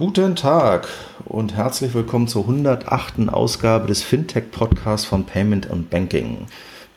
[0.00, 0.88] Guten Tag
[1.26, 3.28] und herzlich willkommen zur 108.
[3.28, 6.46] Ausgabe des Fintech-Podcasts von Payment and Banking.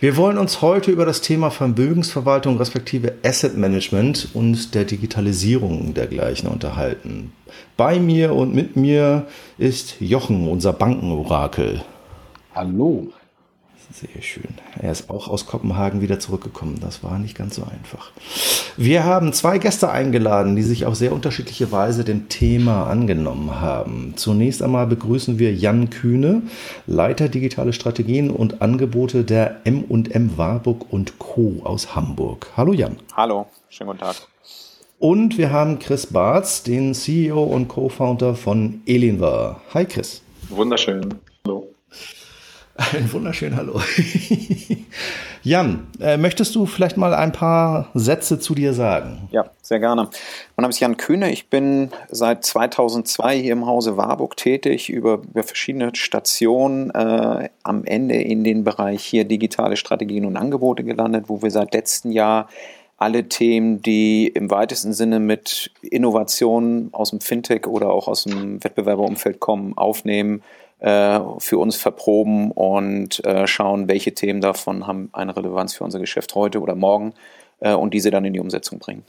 [0.02, 6.50] Wir wollen uns heute über das Thema Vermögensverwaltung respektive Asset Management und der Digitalisierung dergleichen
[6.50, 7.32] unterhalten.
[7.78, 11.82] Bei mir und mit mir ist Jochen, unser Bankenorakel.
[12.54, 13.08] Hallo.
[13.92, 14.56] Sehr schön.
[14.80, 16.80] Er ist auch aus Kopenhagen wieder zurückgekommen.
[16.82, 18.12] Das war nicht ganz so einfach.
[18.78, 24.14] Wir haben zwei Gäste eingeladen, die sich auf sehr unterschiedliche Weise dem Thema angenommen haben.
[24.16, 26.42] Zunächst einmal begrüßen wir Jan Kühne,
[26.88, 31.62] Leiter digitale Strategien und Angebote der M&M Warburg und Co.
[31.64, 32.48] aus Hamburg.
[32.58, 32.98] Hallo Jan.
[33.16, 34.16] Hallo, schönen guten Tag.
[35.00, 39.62] Und wir haben Chris Barth, den CEO und Co-Founder von Elinvar.
[39.74, 40.22] Hi Chris.
[40.50, 41.14] Wunderschön.
[41.46, 41.75] Hallo.
[42.78, 43.80] Ein wunderschönen Hallo.
[45.44, 49.30] Jan, äh, möchtest du vielleicht mal ein paar Sätze zu dir sagen?
[49.32, 50.10] Ja, sehr gerne.
[50.56, 51.32] Mein Name ist Jan Kühne.
[51.32, 57.86] Ich bin seit 2002 hier im Hause Warburg tätig, über, über verschiedene Stationen, äh, am
[57.86, 62.50] Ende in den Bereich hier digitale Strategien und Angebote gelandet, wo wir seit letztem Jahr
[62.98, 68.62] alle Themen, die im weitesten Sinne mit Innovationen aus dem Fintech oder auch aus dem
[68.62, 70.44] Wettbewerberumfeld kommen, aufnehmen
[70.86, 76.36] für uns verproben und äh, schauen, welche Themen davon haben eine Relevanz für unser Geschäft
[76.36, 77.14] heute oder morgen
[77.60, 79.04] äh, und diese dann in die Umsetzung bringen.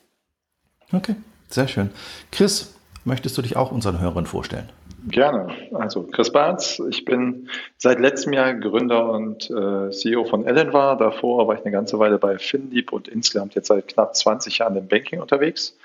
[0.92, 1.16] Okay,
[1.48, 1.90] sehr schön.
[2.32, 4.70] Chris, möchtest du dich auch unseren Hörern vorstellen?
[5.08, 5.54] Gerne.
[5.72, 10.96] Also Chris Bartz, ich bin seit letztem Jahr Gründer und äh, CEO von Ellenvar.
[10.96, 14.76] Davor war ich eine ganze Weile bei FinDeep und insgesamt jetzt seit knapp 20 Jahren
[14.76, 15.76] im Banking unterwegs.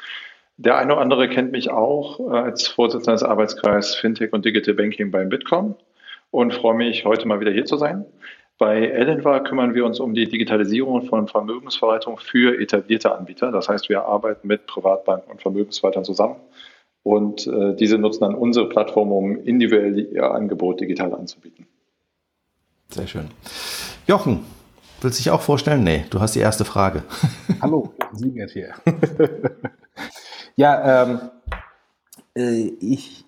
[0.64, 4.76] Der eine oder andere kennt mich auch äh, als Vorsitzender des Arbeitskreises Fintech und Digital
[4.76, 5.74] Banking beim Bitkom
[6.30, 8.06] und freue mich, heute mal wieder hier zu sein.
[8.60, 13.52] Bei Ellenvar kümmern wir uns um die Digitalisierung von Vermögensverwaltung für etablierte Anbieter.
[13.52, 16.36] Das heißt, wir arbeiten mit Privatbanken und Vermögensverwaltern zusammen
[17.02, 21.66] und äh, diese nutzen dann unsere Plattform, um individuell ihr Angebot digital anzubieten.
[22.90, 23.30] Sehr schön.
[24.06, 24.46] Jochen,
[25.02, 25.84] willst du dich auch vorstellen?
[25.84, 27.02] Nee, du hast die erste Frage.
[27.62, 28.76] Hallo, Siegert hier.
[30.56, 31.20] Ja, ähm,
[32.36, 33.26] äh, ich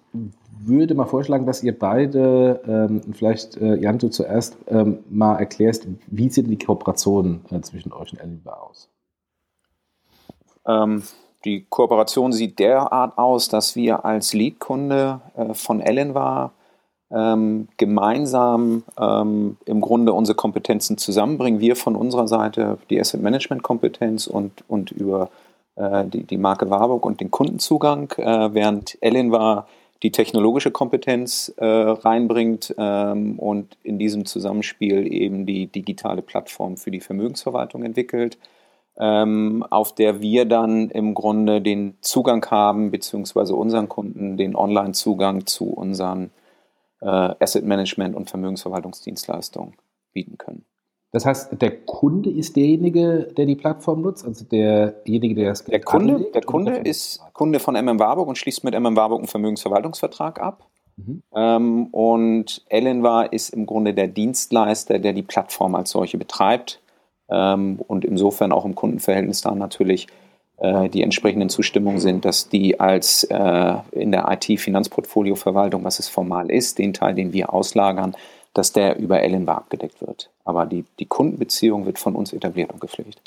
[0.59, 5.87] würde mal vorschlagen, dass ihr beide, ähm, vielleicht äh, Jan, du zuerst ähm, mal erklärst,
[6.07, 8.89] wie sieht die Kooperation äh, zwischen euch und Ellenbar aus?
[10.65, 11.03] Ähm,
[11.45, 16.53] die Kooperation sieht derart aus, dass wir als Leadkunde äh, von Ellenvar
[17.11, 21.59] ähm, gemeinsam ähm, im Grunde unsere Kompetenzen zusammenbringen.
[21.59, 25.29] Wir von unserer Seite die Asset Management Kompetenz und, und über
[25.75, 29.67] die, die Marke Warburg und den Kundenzugang, äh, während Ellen war
[30.03, 36.91] die technologische Kompetenz äh, reinbringt ähm, und in diesem Zusammenspiel eben die digitale Plattform für
[36.91, 38.37] die Vermögensverwaltung entwickelt,
[38.97, 45.45] ähm, auf der wir dann im Grunde den Zugang haben, beziehungsweise unseren Kunden den Online-Zugang
[45.45, 46.31] zu unseren
[47.01, 49.73] äh, Asset Management und Vermögensverwaltungsdienstleistungen
[50.11, 50.65] bieten können.
[51.13, 55.79] Das heißt, der Kunde ist derjenige, der die Plattform nutzt, also derjenige, der das Der
[55.79, 59.27] Kunde, anlegt, der Kunde ist Kunde von MM Warburg und schließt mit MM Warburg einen
[59.27, 60.65] Vermögensverwaltungsvertrag ab.
[60.97, 61.21] Mhm.
[61.35, 66.81] Ähm, und Ellenvar ist im Grunde der Dienstleister, der die Plattform als solche betreibt
[67.29, 70.07] ähm, und insofern auch im Kundenverhältnis da natürlich
[70.57, 76.49] äh, die entsprechenden Zustimmungen sind, dass die als äh, in der IT-Finanzportfolio-Verwaltung, was es formal
[76.49, 78.15] ist, den Teil, den wir auslagern,
[78.53, 80.29] dass der über Ellenbar abgedeckt wird.
[80.45, 83.21] Aber die, die Kundenbeziehung wird von uns etabliert und gepflegt.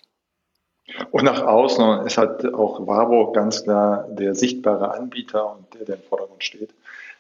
[1.11, 5.97] Und nach außen ist halt auch Warburg ganz klar der sichtbare Anbieter und der, der
[5.97, 6.71] im Vordergrund steht.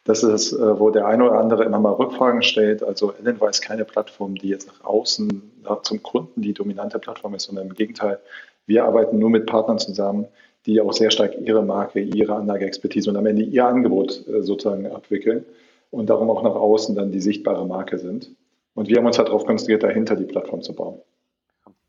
[0.04, 2.84] Das ist, äh, wo der eine oder andere immer mal Rückfragen stellt.
[2.84, 5.42] Also Ellenbar ist keine Plattform, die jetzt nach außen
[5.82, 8.20] zum Kunden die dominante Plattform ist, sondern im Gegenteil.
[8.66, 10.26] Wir arbeiten nur mit Partnern zusammen,
[10.64, 14.86] die auch sehr stark ihre Marke, ihre Anlageexpertise und am Ende ihr Angebot äh, sozusagen
[14.86, 15.44] abwickeln
[15.90, 18.30] und darum auch nach außen dann die sichtbare Marke sind.
[18.74, 21.00] Und wir haben uns halt darauf konzentriert, dahinter die Plattform zu bauen.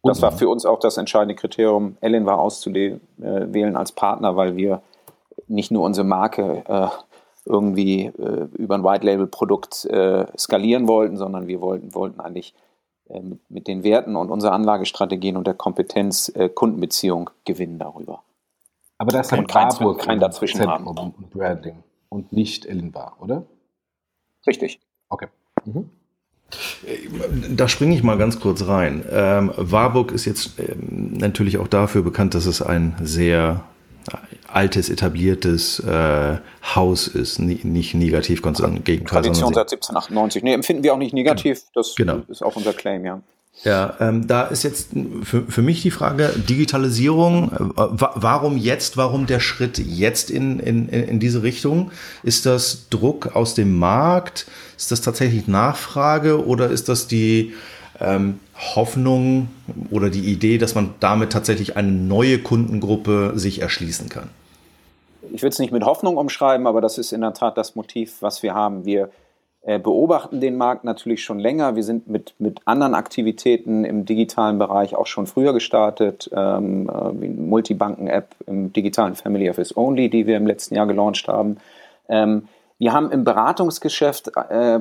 [0.03, 4.55] Das war für uns auch das entscheidende Kriterium, Ellen war auszuwählen äh, als Partner, weil
[4.55, 4.81] wir
[5.47, 6.87] nicht nur unsere Marke äh,
[7.45, 12.53] irgendwie äh, über ein White-Label-Produkt äh, skalieren wollten, sondern wir wollten, wollten eigentlich
[13.09, 18.23] äh, mit, mit, den Werten und unserer Anlagestrategien und der Kompetenz äh, Kundenbeziehung gewinnen darüber.
[18.97, 21.13] Aber das ist kein, kein, kein dazwischen haben.
[21.31, 23.43] Branding und nicht Ellenbar, oder?
[24.47, 24.79] Richtig.
[25.09, 25.27] Okay.
[25.65, 25.89] Mhm.
[27.55, 29.03] Da springe ich mal ganz kurz rein.
[29.11, 33.65] Ähm, Warburg ist jetzt ähm, natürlich auch dafür bekannt, dass es ein sehr
[34.47, 36.37] altes, etabliertes äh,
[36.75, 39.21] Haus ist, nicht, nicht negativ, ganz im Gegenteil.
[39.21, 40.43] Tradition seit 1798.
[40.43, 41.63] Nee, empfinden wir auch nicht negativ.
[41.73, 42.21] Das genau.
[42.29, 43.21] ist auch unser Claim, ja.
[43.63, 44.89] Ja, ähm, da ist jetzt
[45.23, 50.87] für, für mich die Frage, Digitalisierung, äh, warum jetzt, warum der Schritt jetzt in, in,
[50.89, 51.91] in diese Richtung?
[52.23, 54.45] Ist das Druck aus dem Markt?
[54.77, 57.53] Ist das tatsächlich Nachfrage oder ist das die
[57.99, 58.39] ähm,
[58.75, 59.47] Hoffnung
[59.89, 64.29] oder die Idee, dass man damit tatsächlich eine neue Kundengruppe sich erschließen kann?
[65.33, 68.17] Ich würde es nicht mit Hoffnung umschreiben, aber das ist in der Tat das Motiv,
[68.21, 68.85] was wir haben.
[68.85, 69.26] Wir äh,
[69.67, 71.75] beobachten den Markt natürlich schon länger.
[71.75, 77.21] Wir sind mit, mit anderen Aktivitäten im digitalen Bereich auch schon früher gestartet, ähm, äh,
[77.21, 81.57] wie Multibanken-App im digitalen Family Office Only, die wir im letzten Jahr gelauncht haben.
[82.07, 82.47] Ähm,
[82.79, 84.79] wir haben im Beratungsgeschäft äh,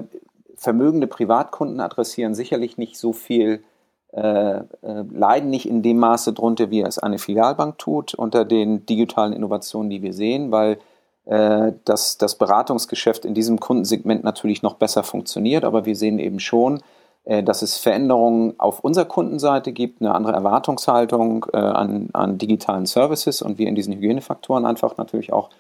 [0.55, 3.65] vermögende Privatkunden adressieren sicherlich nicht so viel,
[4.13, 8.87] äh, äh, leiden nicht in dem Maße drunter, wie es eine Filialbank tut, unter den
[8.87, 10.77] digitalen Innovationen, die wir sehen, weil äh,
[11.29, 16.81] dass das Beratungsgeschäft in diesem Kundensegment natürlich noch besser funktioniert, aber wir sehen eben schon,
[17.27, 22.87] äh, dass es Veränderungen auf unserer Kundenseite gibt, eine andere Erwartungshaltung äh, an, an digitalen
[22.87, 25.51] Services und wir in diesen Hygienefaktoren einfach natürlich auch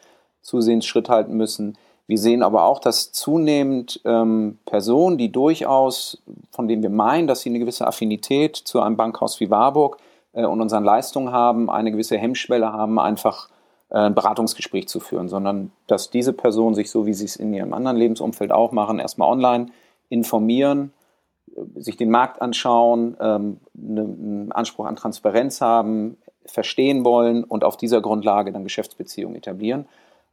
[0.42, 1.76] zusehends Schritt halten müssen.
[2.06, 6.22] Wir sehen aber auch, dass zunehmend ähm, Personen, die durchaus,
[6.52, 9.98] von denen wir meinen, dass sie eine gewisse Affinität zu einem Bankhaus wie Warburg
[10.34, 13.55] äh, und unseren Leistungen haben, eine gewisse Hemmschwelle haben, einfach äh,
[13.88, 17.72] ein Beratungsgespräch zu führen, sondern dass diese Personen sich so, wie sie es in ihrem
[17.72, 19.66] anderen Lebensumfeld auch machen, erstmal online
[20.08, 20.92] informieren,
[21.56, 26.16] äh, sich den Markt anschauen, ähm, ne, einen Anspruch an Transparenz haben,
[26.46, 29.86] verstehen wollen und auf dieser Grundlage dann Geschäftsbeziehungen etablieren.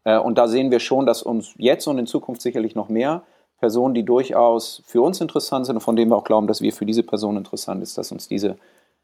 [0.03, 3.23] Äh, und da sehen wir schon, dass uns jetzt und in Zukunft sicherlich noch mehr
[3.59, 6.73] Personen, die durchaus für uns interessant sind und von denen wir auch glauben, dass wir
[6.73, 8.57] für diese Person interessant ist, dass uns diese,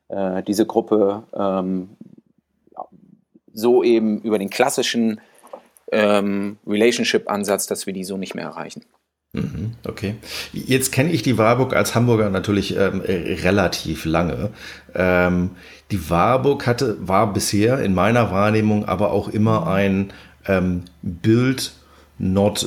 [0.09, 1.89] äh, diese Gruppe ähm,
[3.53, 5.21] so eben über den klassischen
[5.91, 8.83] ähm, Relationship-Ansatz, dass wir die so nicht mehr erreichen.
[9.33, 10.15] Mhm, okay.
[10.53, 14.49] Jetzt kenne ich die Warburg als Hamburger natürlich ähm, relativ lange.
[14.95, 15.51] Ähm,
[15.91, 20.11] die Warburg hatte, war bisher in meiner Wahrnehmung aber auch immer ein
[20.47, 21.73] ähm, Build
[22.19, 22.65] not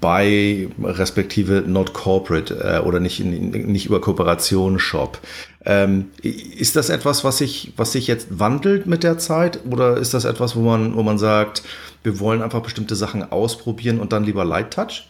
[0.00, 5.18] by respektive not corporate äh, oder nicht, nicht über Kooperation Shop.
[5.64, 10.14] Ähm, ist das etwas, was sich, was sich jetzt wandelt mit der Zeit oder ist
[10.14, 11.62] das etwas, wo man, wo man sagt,
[12.04, 15.08] wir wollen einfach bestimmte Sachen ausprobieren und dann lieber Light Touch?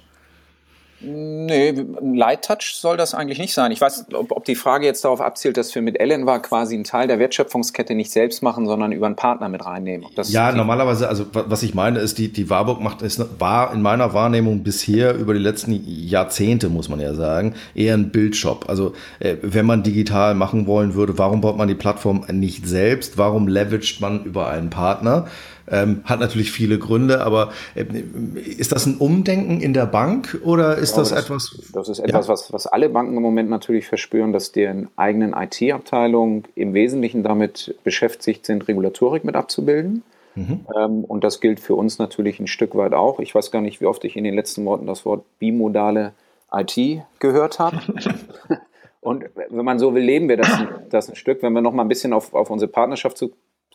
[1.00, 3.70] Nee, Light Touch soll das eigentlich nicht sein.
[3.70, 6.74] Ich weiß, ob, ob, die Frage jetzt darauf abzielt, dass wir mit Ellen war quasi
[6.74, 10.08] einen Teil der Wertschöpfungskette nicht selbst machen, sondern über einen Partner mit reinnehmen.
[10.24, 14.12] ja, normalerweise, also was ich meine, ist, die, die Warburg macht, ist, war in meiner
[14.12, 18.68] Wahrnehmung bisher über die letzten Jahrzehnte, muss man ja sagen, eher ein Bildshop.
[18.68, 23.16] Also äh, wenn man digital machen wollen würde, warum baut man die Plattform nicht selbst?
[23.18, 25.28] Warum leveraged man über einen Partner?
[25.70, 30.76] Ähm, hat natürlich viele Gründe, aber äh, ist das ein Umdenken in der Bank oder
[30.76, 31.58] ist das, das, etwas?
[31.72, 32.32] Das ist etwas, ja.
[32.32, 37.74] was, was alle Banken im Moment natürlich verspüren, dass deren eigenen IT-Abteilung im Wesentlichen damit
[37.84, 40.02] beschäftigt sind, Regulatorik mit abzubilden.
[40.34, 40.66] Mhm.
[40.76, 43.18] Ähm, und das gilt für uns natürlich ein Stück weit auch.
[43.20, 46.12] Ich weiß gar nicht, wie oft ich in den letzten Worten das Wort bimodale
[46.52, 47.78] IT gehört habe.
[49.00, 50.50] und wenn man so will, leben wir das,
[50.90, 51.42] das ein Stück.
[51.42, 53.22] Wenn wir noch mal ein bisschen auf, auf unsere Partnerschaft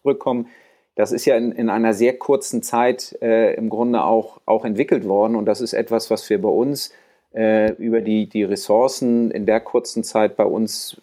[0.02, 0.48] zurückkommen,
[0.96, 5.06] das ist ja in, in einer sehr kurzen Zeit äh, im Grunde auch, auch entwickelt
[5.06, 5.36] worden.
[5.36, 6.92] Und das ist etwas, was wir bei uns
[7.34, 10.98] äh, über die, die Ressourcen in der kurzen Zeit bei uns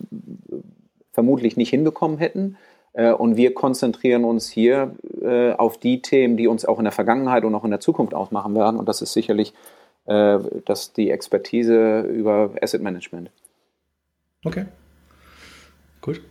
[1.12, 2.56] vermutlich nicht hinbekommen hätten.
[2.92, 6.92] Äh, und wir konzentrieren uns hier äh, auf die Themen, die uns auch in der
[6.92, 8.78] Vergangenheit und auch in der Zukunft ausmachen werden.
[8.78, 9.54] Und das ist sicherlich
[10.06, 13.30] äh, das, die Expertise über Asset Management.
[14.44, 14.66] Okay.
[16.02, 16.22] Gut.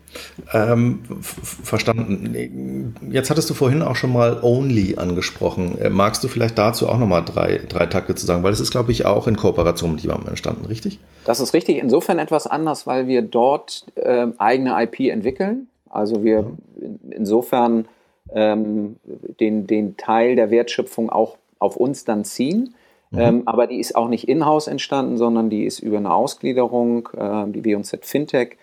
[0.52, 2.96] Ähm, verstanden.
[3.12, 5.78] Jetzt hattest du vorhin auch schon mal Only angesprochen.
[5.80, 8.42] Äh, magst du vielleicht dazu auch nochmal drei, drei Takte zu sagen?
[8.42, 11.00] Weil es ist, glaube ich, auch in Kooperation mit jemandem entstanden, richtig?
[11.26, 11.78] Das ist richtig.
[11.78, 15.68] Insofern etwas anders, weil wir dort äh, eigene IP entwickeln.
[15.88, 17.88] Also wir in, insofern
[18.34, 18.96] ähm,
[19.40, 22.74] den, den Teil der Wertschöpfung auch auf uns dann ziehen.
[23.12, 23.20] Mhm.
[23.20, 27.46] Ähm, aber die ist auch nicht in-house entstanden, sondern die ist über eine Ausgliederung, äh,
[27.52, 28.58] die WZ Fintech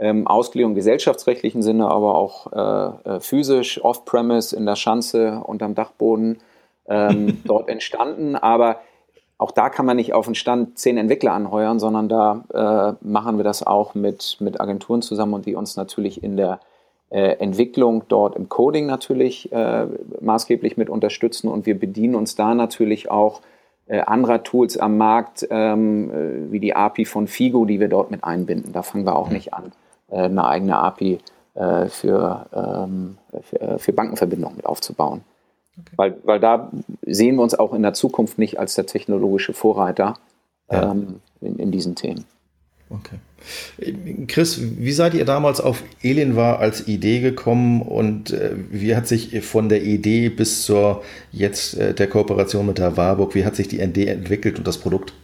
[0.00, 5.74] ähm, Ausgliederung im gesellschaftsrechtlichen Sinne, aber auch äh, äh, physisch, off-premise, in der Schanze, unterm
[5.74, 6.38] Dachboden
[6.88, 8.34] ähm, dort entstanden.
[8.34, 8.80] Aber
[9.36, 13.36] auch da kann man nicht auf den Stand zehn Entwickler anheuern, sondern da äh, machen
[13.36, 16.60] wir das auch mit, mit Agenturen zusammen und die uns natürlich in der
[17.10, 19.86] äh, Entwicklung dort im Coding natürlich äh,
[20.20, 23.42] maßgeblich mit unterstützen und wir bedienen uns da natürlich auch
[23.86, 28.10] äh, anderer Tools am Markt, ähm, äh, wie die API von Figo, die wir dort
[28.10, 28.72] mit einbinden.
[28.72, 29.72] Da fangen wir auch nicht an.
[30.10, 31.18] Äh, eine eigene API
[31.54, 35.22] äh, für, ähm, für, äh, für Bankenverbindungen mit aufzubauen.
[35.78, 35.92] Okay.
[35.96, 36.70] Weil, weil da
[37.06, 40.14] sehen wir uns auch in der Zukunft nicht als der technologische Vorreiter
[40.70, 40.90] ja.
[40.90, 42.24] ähm, in, in diesen Themen.
[42.90, 43.16] Okay.
[44.26, 49.40] Chris, wie seid ihr damals auf Elinvar als Idee gekommen und äh, wie hat sich
[49.42, 51.02] von der Idee bis zur
[51.32, 54.78] jetzt äh, der Kooperation mit der Warburg, wie hat sich die ND entwickelt und das
[54.78, 55.14] Produkt?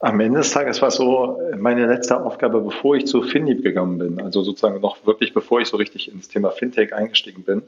[0.00, 4.20] Am Ende des Tages war so meine letzte Aufgabe, bevor ich zu Finib gegangen bin,
[4.20, 7.62] also sozusagen noch wirklich bevor ich so richtig ins Thema Fintech eingestiegen bin,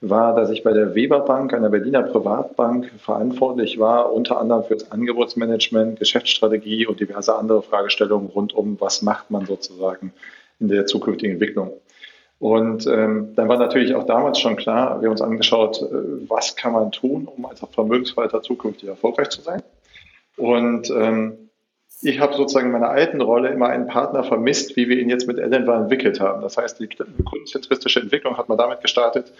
[0.00, 4.74] war, dass ich bei der Weber Bank, einer Berliner Privatbank, verantwortlich war, unter anderem für
[4.74, 10.12] das Angebotsmanagement, Geschäftsstrategie und diverse andere Fragestellungen rund um, was macht man sozusagen
[10.60, 11.72] in der zukünftigen Entwicklung.
[12.38, 16.54] Und ähm, dann war natürlich auch damals schon klar, wir haben uns angeschaut, äh, was
[16.54, 19.62] kann man tun, um als Vermögensverwalter zukünftig erfolgreich zu sein.
[20.36, 21.47] Und ähm,
[22.00, 25.26] ich habe sozusagen in meiner alten Rolle immer einen Partner vermisst, wie wir ihn jetzt
[25.26, 26.42] mit Ellenbar entwickelt haben.
[26.42, 29.32] Das heißt, die kundenzentristische Entwicklung hat man damit gestartet,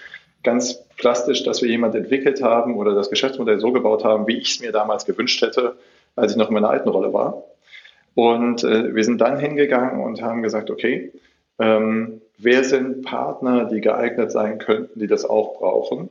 [0.42, 4.50] ganz plastisch, dass wir jemand entwickelt haben oder das Geschäftsmodell so gebaut haben, wie ich
[4.50, 5.76] es mir damals gewünscht hätte,
[6.16, 7.44] als ich noch in meiner alten Rolle war.
[8.14, 11.12] Und äh, wir sind dann hingegangen und haben gesagt, okay,
[11.60, 16.08] ähm, wer sind Partner, die geeignet sein könnten, die das auch brauchen?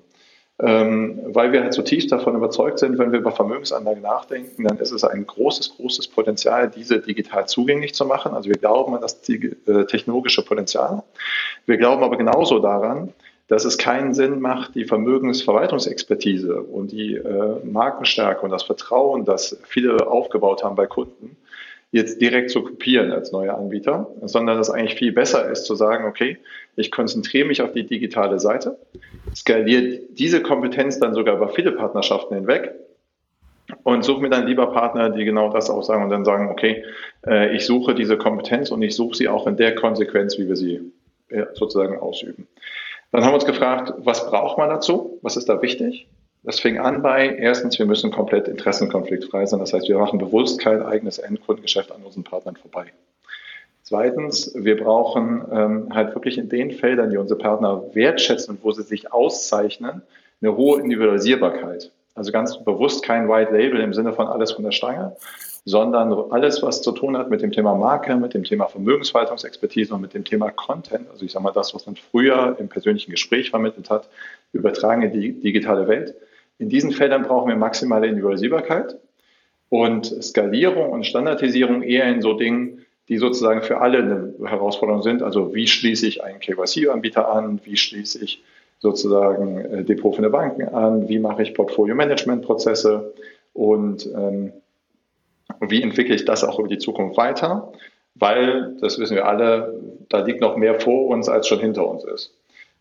[0.60, 4.92] Ähm, weil wir halt zutiefst davon überzeugt sind, wenn wir über Vermögensanlagen nachdenken, dann ist
[4.92, 8.34] es ein großes, großes Potenzial, diese digital zugänglich zu machen.
[8.34, 11.04] Also wir glauben an das äh, technologische Potenzial.
[11.68, 13.14] Wir glauben aber genauso daran,
[13.48, 19.60] dass es keinen Sinn macht, die Vermögensverwaltungsexpertise und die äh, Markenstärke und das Vertrauen, das
[19.68, 21.38] viele aufgebaut haben bei Kunden,
[21.92, 26.06] jetzt direkt zu kopieren als neuer Anbieter, sondern dass eigentlich viel besser ist zu sagen,
[26.06, 26.38] okay,
[26.78, 28.78] ich konzentriere mich auf die digitale Seite,
[29.36, 32.74] skaliere diese Kompetenz dann sogar über viele Partnerschaften hinweg
[33.84, 36.86] und suche mir dann lieber Partner, die genau das auch sagen und dann sagen, okay,
[37.26, 40.56] äh, ich suche diese Kompetenz und ich suche sie auch in der Konsequenz, wie wir
[40.56, 40.92] sie
[41.54, 42.48] sozusagen ausüben.
[43.12, 45.20] Dann haben wir uns gefragt, was braucht man dazu?
[45.22, 46.08] Was ist da wichtig?
[46.44, 49.60] Das fing an bei, erstens, wir müssen komplett interessenkonfliktfrei sein.
[49.60, 52.86] Das heißt, wir machen bewusst kein eigenes Endkundengeschäft an unseren Partnern vorbei.
[53.88, 58.74] Zweitens, wir brauchen ähm, halt wirklich in den Feldern, die unsere Partner wertschätzen und wo
[58.74, 60.02] sie sich auszeichnen,
[60.42, 61.90] eine hohe Individualisierbarkeit.
[62.14, 65.16] Also ganz bewusst kein White Label im Sinne von alles von der Stange,
[65.64, 70.02] sondern alles, was zu tun hat mit dem Thema Marke, mit dem Thema Vermögensverwaltungsexpertise und
[70.02, 73.52] mit dem Thema Content, also ich sage mal das, was man früher im persönlichen Gespräch
[73.52, 74.10] vermittelt hat,
[74.52, 76.14] übertragen in die digitale Welt.
[76.58, 78.98] In diesen Feldern brauchen wir maximale Individualisierbarkeit
[79.70, 82.77] und Skalierung und Standardisierung eher in so Dingen,
[83.10, 85.24] die sozusagen für alle eine Herausforderung sind.
[85.24, 87.60] Also wie schließe ich einen KYC-Anbieter an?
[87.64, 88.44] Wie schließe ich
[88.80, 91.08] sozusagen äh, depoffene Banken an?
[91.08, 93.14] Wie mache ich Portfolio-Management-Prozesse?
[93.54, 94.54] Und ähm,
[95.62, 97.72] wie entwickle ich das auch über die Zukunft weiter?
[98.16, 102.04] Weil, das wissen wir alle, da liegt noch mehr vor uns, als schon hinter uns
[102.04, 102.34] ist.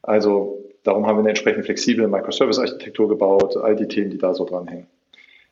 [0.02, 4.44] Also Darum haben wir eine entsprechend flexible Microservice-Architektur gebaut, all die Themen, die da so
[4.44, 4.86] dranhängen.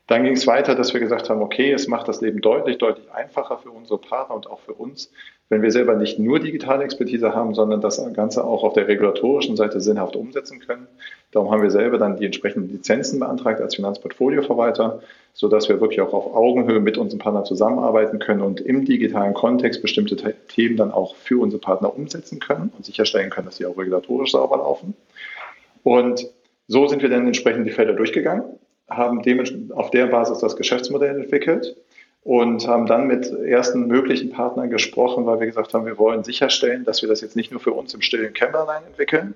[0.07, 3.11] Dann ging es weiter, dass wir gesagt haben, okay, es macht das Leben deutlich, deutlich
[3.11, 5.09] einfacher für unsere Partner und auch für uns,
[5.49, 9.55] wenn wir selber nicht nur digitale Expertise haben, sondern das Ganze auch auf der regulatorischen
[9.55, 10.87] Seite sinnhaft umsetzen können.
[11.31, 15.01] Darum haben wir selber dann die entsprechenden Lizenzen beantragt als Finanzportfolioverwalter,
[15.33, 19.81] sodass wir wirklich auch auf Augenhöhe mit unseren Partnern zusammenarbeiten können und im digitalen Kontext
[19.81, 20.15] bestimmte
[20.47, 24.31] Themen dann auch für unsere Partner umsetzen können und sicherstellen können, dass sie auch regulatorisch
[24.31, 24.93] sauber laufen.
[25.83, 26.27] Und
[26.67, 28.43] so sind wir dann entsprechend die Felder durchgegangen,
[28.89, 29.21] haben
[29.73, 31.75] auf der Basis das Geschäftsmodell entwickelt
[32.23, 36.83] und haben dann mit ersten möglichen Partnern gesprochen, weil wir gesagt haben, wir wollen sicherstellen,
[36.83, 39.35] dass wir das jetzt nicht nur für uns im stillen Kämmerlein entwickeln,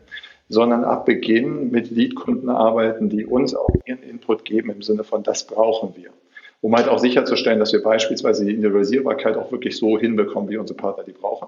[0.50, 5.22] sondern ab Beginn mit Leadkunden arbeiten, die uns auch ihren Input geben im Sinne von,
[5.24, 6.10] das brauchen wir.
[6.62, 10.77] Um halt auch sicherzustellen, dass wir beispielsweise die Individualisierbarkeit auch wirklich so hinbekommen, wie unsere
[10.77, 11.48] Partner die brauchen.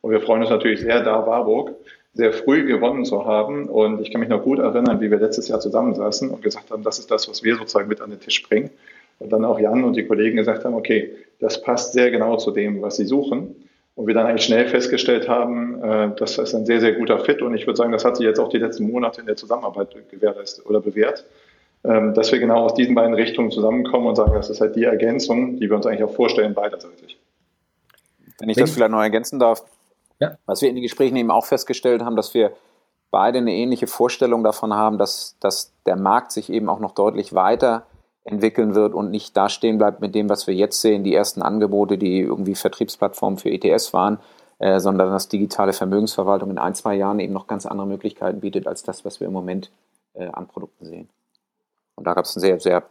[0.00, 1.74] Und wir freuen uns natürlich sehr, da Warburg
[2.18, 3.68] sehr früh gewonnen zu haben.
[3.68, 6.82] Und ich kann mich noch gut erinnern, wie wir letztes Jahr zusammensaßen und gesagt haben,
[6.82, 8.70] das ist das, was wir sozusagen mit an den Tisch bringen.
[9.20, 12.50] Und dann auch Jan und die Kollegen gesagt haben, okay, das passt sehr genau zu
[12.50, 13.54] dem, was sie suchen.
[13.94, 17.40] Und wir dann eigentlich schnell festgestellt haben, äh, das ist ein sehr, sehr guter Fit.
[17.40, 19.94] Und ich würde sagen, das hat sich jetzt auch die letzten Monate in der Zusammenarbeit
[20.10, 21.24] gewährleistet oder bewährt,
[21.84, 24.84] ähm, dass wir genau aus diesen beiden Richtungen zusammenkommen und sagen, das ist halt die
[24.84, 27.16] Ergänzung, die wir uns eigentlich auch vorstellen, beiderseitig.
[28.40, 29.62] Wenn ich das vielleicht noch ergänzen darf,
[30.20, 30.36] ja.
[30.46, 32.52] Was wir in den Gesprächen eben auch festgestellt haben, dass wir
[33.10, 37.34] beide eine ähnliche Vorstellung davon haben, dass, dass der Markt sich eben auch noch deutlich
[37.34, 37.86] weiter
[38.24, 41.40] entwickeln wird und nicht da stehen bleibt mit dem, was wir jetzt sehen, die ersten
[41.40, 44.18] Angebote, die irgendwie Vertriebsplattformen für ETS waren,
[44.58, 48.66] äh, sondern dass digitale Vermögensverwaltung in ein, zwei Jahren eben noch ganz andere Möglichkeiten bietet
[48.66, 49.70] als das, was wir im Moment
[50.14, 51.08] äh, an Produkten sehen.
[51.94, 52.82] Und da gab es ein sehr, sehr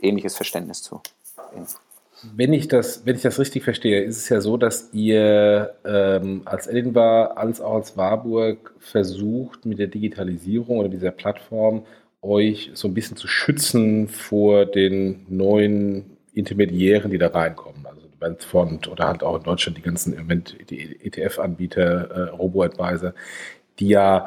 [0.00, 1.00] ähnliches Verständnis zu.
[2.34, 6.42] Wenn ich, das, wenn ich das richtig verstehe, ist es ja so, dass ihr ähm,
[6.44, 11.84] als Edinburgh als auch als Warburg versucht, mit der Digitalisierung oder dieser Plattform
[12.20, 17.86] euch so ein bisschen zu schützen vor den neuen Intermediären, die da reinkommen.
[17.86, 23.14] Also Bandsfond oder halt auch in Deutschland die ganzen ETF-Anbieter, äh, Robo-Advisor,
[23.78, 24.26] die ja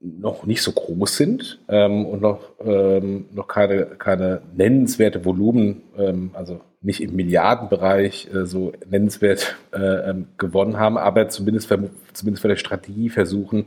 [0.00, 6.30] noch nicht so groß sind ähm, und noch, ähm, noch keine, keine nennenswerte Volumen, ähm,
[6.34, 11.68] also nicht im Milliardenbereich äh, so nennenswert äh, ähm, gewonnen haben, aber zumindest,
[12.12, 13.66] zumindest für der Strategie versuchen,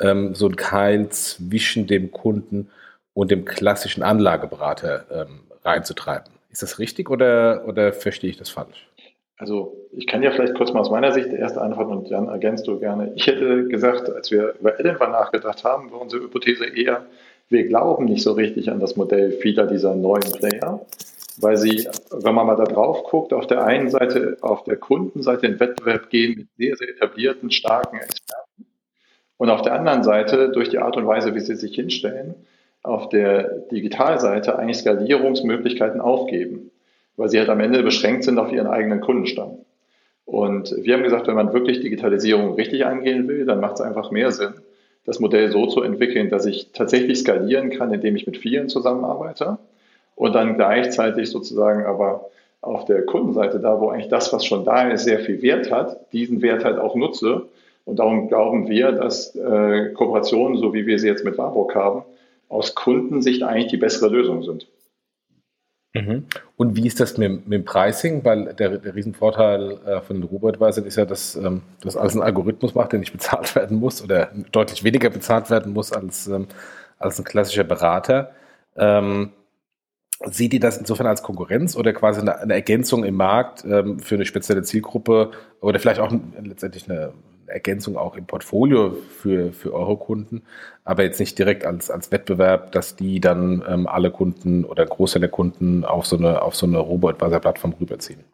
[0.00, 2.68] ähm, so ein Keil zwischen dem Kunden
[3.14, 6.32] und dem klassischen Anlageberater ähm, reinzutreiben.
[6.50, 8.88] Ist das richtig oder, oder verstehe ich das falsch?
[9.36, 12.66] Also ich kann ja vielleicht kurz mal aus meiner Sicht erst antworten und dann ergänzt
[12.66, 13.12] du gerne.
[13.14, 17.06] Ich hätte gesagt, als wir über Edenvar nachgedacht haben, war unsere Hypothese eher,
[17.48, 20.84] wir glauben nicht so richtig an das Modell vieler dieser neuen Player,
[21.40, 25.46] weil sie, wenn man mal da drauf guckt, auf der einen Seite, auf der Kundenseite
[25.46, 28.66] in Wettbewerb gehen mit sehr, sehr etablierten, starken Experten
[29.36, 32.34] und auf der anderen Seite durch die Art und Weise, wie sie sich hinstellen,
[32.82, 36.70] auf der Digitalseite eigentlich Skalierungsmöglichkeiten aufgeben
[37.18, 39.58] weil sie halt am Ende beschränkt sind auf ihren eigenen Kundenstamm.
[40.24, 44.10] Und wir haben gesagt, wenn man wirklich Digitalisierung richtig angehen will, dann macht es einfach
[44.10, 44.54] mehr Sinn,
[45.04, 49.58] das Modell so zu entwickeln, dass ich tatsächlich skalieren kann, indem ich mit vielen zusammenarbeite
[50.18, 52.28] und dann gleichzeitig sozusagen aber
[52.60, 56.12] auf der Kundenseite, da wo eigentlich das, was schon da ist, sehr viel Wert hat,
[56.12, 57.42] diesen Wert halt auch nutze.
[57.84, 62.02] Und darum glauben wir, dass äh, Kooperationen, so wie wir sie jetzt mit Warburg haben,
[62.48, 64.66] aus Kundensicht eigentlich die bessere Lösung sind.
[65.94, 66.26] Mhm.
[66.56, 68.24] Und wie ist das mit, mit, dem Pricing?
[68.24, 72.22] Weil der, der Riesenvorteil äh, von den Robotweisern ist ja, dass ähm, das alles ein
[72.22, 76.48] Algorithmus macht, der nicht bezahlt werden muss oder deutlich weniger bezahlt werden muss als, ähm,
[76.98, 78.32] als ein klassischer Berater.
[78.76, 79.30] Ähm,
[80.26, 84.16] seht ihr das insofern als Konkurrenz oder quasi eine, eine Ergänzung im Markt ähm, für
[84.16, 87.12] eine spezielle Zielgruppe oder vielleicht auch letztendlich eine,
[87.48, 90.42] Ergänzung auch im Portfolio für, für eure Kunden,
[90.84, 95.20] aber jetzt nicht direkt als, als Wettbewerb, dass die dann ähm, alle Kunden oder Großteil
[95.20, 98.24] der Kunden auf so eine, auf so eine Robo-Advisor-Plattform rüberziehen.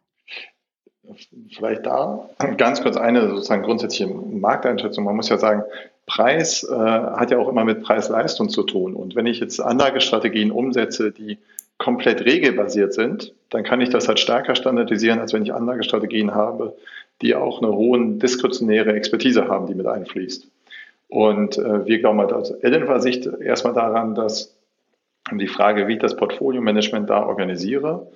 [1.56, 5.04] Vielleicht da ganz kurz eine sozusagen grundsätzliche Markteinschätzung.
[5.04, 5.62] Man muss ja sagen,
[6.06, 8.94] Preis äh, hat ja auch immer mit Preis-Leistung zu tun.
[8.94, 11.38] Und wenn ich jetzt Anlagestrategien umsetze, die
[11.78, 16.76] komplett regelbasiert sind, dann kann ich das halt stärker standardisieren, als wenn ich Anlagestrategien habe,
[17.22, 20.48] die auch eine hohe diskretionäre Expertise haben, die mit einfließt.
[21.08, 24.56] Und äh, wir glauben halt aus Ellenver-Sicht erstmal daran, dass
[25.32, 28.06] die Frage, wie ich das Portfolio-Management da organisiere,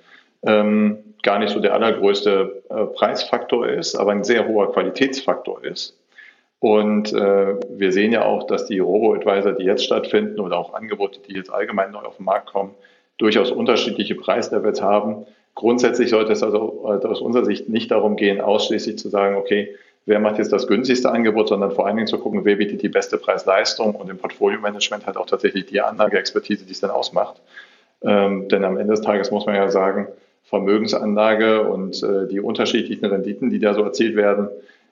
[0.43, 5.97] ähm, gar nicht so der allergrößte äh, Preisfaktor ist, aber ein sehr hoher Qualitätsfaktor ist.
[6.59, 11.19] Und äh, wir sehen ja auch, dass die Robo-Advisor, die jetzt stattfinden oder auch Angebote,
[11.27, 12.75] die jetzt allgemein neu auf den Markt kommen,
[13.19, 15.27] durchaus unterschiedliche Preislevels haben
[15.59, 19.75] Grundsätzlich sollte es also äh, aus unserer Sicht nicht darum gehen, ausschließlich zu sagen, okay,
[20.05, 22.87] wer macht jetzt das günstigste Angebot, sondern vor allen Dingen zu gucken, wer bietet die
[22.87, 27.41] beste Preis-Leistung und im Portfolio-Management halt auch tatsächlich die Anlageexpertise, die es dann ausmacht.
[28.01, 30.07] Ähm, denn am Ende des Tages muss man ja sagen,
[30.45, 34.47] Vermögensanlage und äh, die unterschiedlichen Renditen, die da so erzielt werden,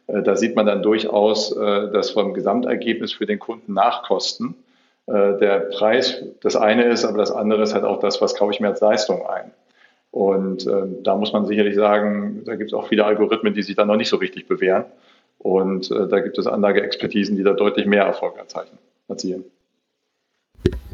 [0.08, 4.56] äh, da sieht man dann durchaus, äh, dass vom Gesamtergebnis für den Kunden Nachkosten
[5.08, 8.54] äh, der Preis das eine ist, aber das andere ist halt auch das, was kaufe
[8.54, 9.52] ich mir als Leistung ein.
[10.12, 13.76] Und äh, da muss man sicherlich sagen, da gibt es auch viele Algorithmen, die sich
[13.76, 14.86] dann noch nicht so richtig bewähren.
[15.38, 18.36] Und äh, da gibt es Anlageexpertisen, die da deutlich mehr Erfolg
[19.08, 19.46] erzielen.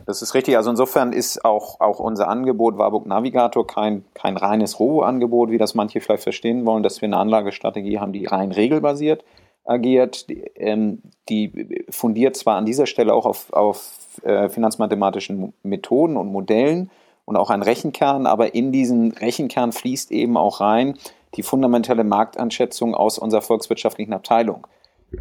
[0.06, 0.58] Das ist richtig.
[0.58, 5.76] Also insofern ist auch, auch unser Angebot Warburg Navigator kein, kein reines Robo-Angebot, wie das
[5.76, 9.24] manche vielleicht verstehen wollen, dass wir eine Anlagestrategie haben, die rein regelbasiert
[9.66, 10.26] agiert.
[10.56, 13.92] Ähm, die fundiert zwar an dieser Stelle auch auf, auf
[14.24, 16.90] äh, finanzmathematischen Methoden und Modellen,
[17.26, 20.98] und auch ein Rechenkern, aber in diesen Rechenkern fließt eben auch rein
[21.36, 24.68] die fundamentale Markteinschätzung aus unserer volkswirtschaftlichen Abteilung.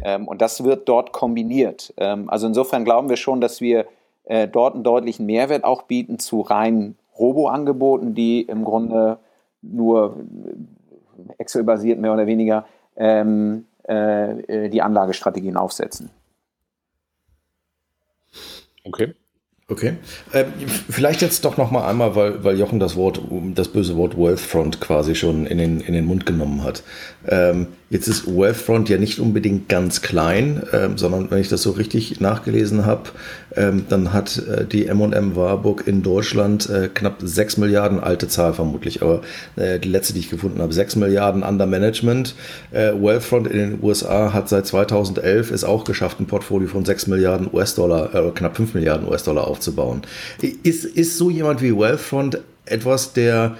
[0.01, 1.93] Ähm, und das wird dort kombiniert.
[1.97, 3.85] Ähm, also insofern glauben wir schon, dass wir
[4.25, 9.17] äh, dort einen deutlichen Mehrwert auch bieten zu reinen Robo-Angeboten, die im Grunde
[9.61, 10.17] nur
[11.37, 16.09] Excel-basiert mehr oder weniger ähm, äh, die Anlagestrategien aufsetzen.
[18.83, 19.13] Okay.
[19.69, 19.93] Okay.
[20.33, 20.45] Äh,
[20.89, 23.21] vielleicht jetzt doch noch mal einmal, weil, weil Jochen das Wort,
[23.55, 26.83] das böse Wort Wealthfront quasi schon in den, in den Mund genommen hat.
[27.27, 31.69] Ähm, Jetzt ist Wealthfront ja nicht unbedingt ganz klein, ähm, sondern wenn ich das so
[31.69, 33.11] richtig nachgelesen habe,
[33.55, 38.53] ähm, dann hat äh, die M&M Warburg in Deutschland äh, knapp 6 Milliarden, alte Zahl
[38.53, 39.21] vermutlich, aber
[39.57, 42.33] äh, die letzte, die ich gefunden habe, 6 Milliarden under Management.
[42.71, 47.05] Äh, Wealthfront in den USA hat seit 2011 es auch geschafft, ein Portfolio von 6
[47.05, 50.01] Milliarden US-Dollar, äh, knapp 5 Milliarden US-Dollar aufzubauen.
[50.41, 53.55] Ist, ist so jemand wie Wealthfront etwas, der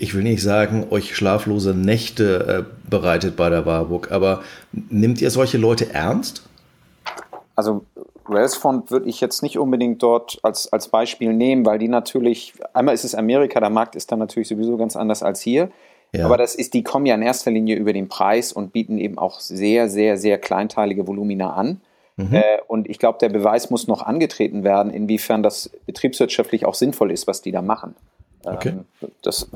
[0.00, 5.30] ich will nicht sagen, euch schlaflose Nächte äh, bereitet bei der Warburg, aber nimmt ihr
[5.30, 6.42] solche Leute ernst?
[7.54, 7.84] Also
[8.26, 12.94] Wellsfond würde ich jetzt nicht unbedingt dort als, als Beispiel nehmen, weil die natürlich, einmal
[12.94, 15.70] ist es Amerika, der Markt ist dann natürlich sowieso ganz anders als hier.
[16.12, 16.24] Ja.
[16.24, 19.18] Aber das ist, die kommen ja in erster Linie über den Preis und bieten eben
[19.18, 21.82] auch sehr, sehr, sehr kleinteilige Volumina an.
[22.16, 22.36] Mhm.
[22.36, 27.10] Äh, und ich glaube, der Beweis muss noch angetreten werden, inwiefern das betriebswirtschaftlich auch sinnvoll
[27.10, 27.94] ist, was die da machen.
[28.44, 28.70] Okay.
[28.70, 29.48] Ähm, das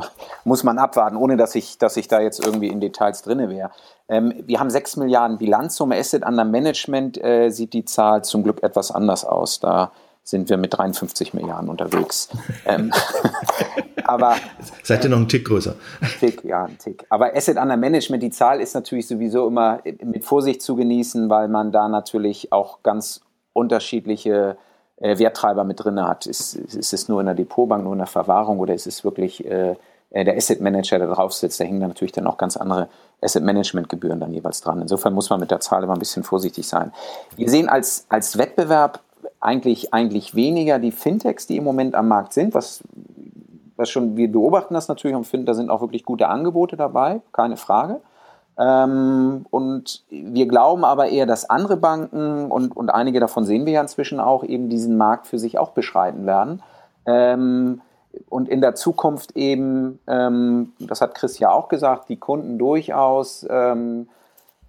[0.44, 3.70] muss man abwarten, ohne dass ich, dass ich da jetzt irgendwie in Details drin wäre.
[4.09, 5.97] Ähm, wir haben 6 Milliarden Bilanzsumme.
[5.97, 9.61] Asset under Management äh, sieht die Zahl zum Glück etwas anders aus.
[9.61, 9.92] Da
[10.23, 12.29] sind wir mit 53 Milliarden unterwegs.
[12.66, 12.92] ähm,
[14.05, 14.37] aber
[14.83, 15.75] seid ihr noch einen Tick größer?
[16.20, 17.07] Tick, ja, ein Tick.
[17.09, 21.49] Aber Asset under Management, die Zahl ist natürlich sowieso immer mit Vorsicht zu genießen, weil
[21.49, 23.20] man da natürlich auch ganz
[23.53, 24.57] unterschiedliche
[25.05, 26.27] äh, Werttreiber mit drin hat.
[26.27, 29.45] Ist, ist es nur in der Depotbank, nur in der Verwahrung oder ist es wirklich
[29.45, 29.77] äh,
[30.11, 31.61] äh, der Asset Manager, der drauf sitzt?
[31.61, 32.88] Da hängen dann natürlich dann auch ganz andere
[33.21, 34.81] Asset Management Gebühren dann jeweils dran.
[34.81, 36.90] Insofern muss man mit der Zahl immer ein bisschen vorsichtig sein.
[37.37, 39.01] Wir sehen als, als Wettbewerb
[39.40, 42.83] eigentlich, eigentlich weniger die Fintechs, die im Moment am Markt sind, was,
[43.77, 47.21] was schon, wir beobachten das natürlich und finden, da sind auch wirklich gute Angebote dabei,
[47.33, 48.01] keine Frage.
[48.57, 53.73] Ähm, und wir glauben aber eher, dass andere Banken und, und einige davon sehen wir
[53.73, 56.62] ja inzwischen auch, eben diesen Markt für sich auch beschreiten werden.
[57.07, 57.81] Ähm,
[58.29, 63.45] und in der Zukunft eben, ähm, das hat Chris ja auch gesagt, die Kunden durchaus
[63.51, 64.09] ähm,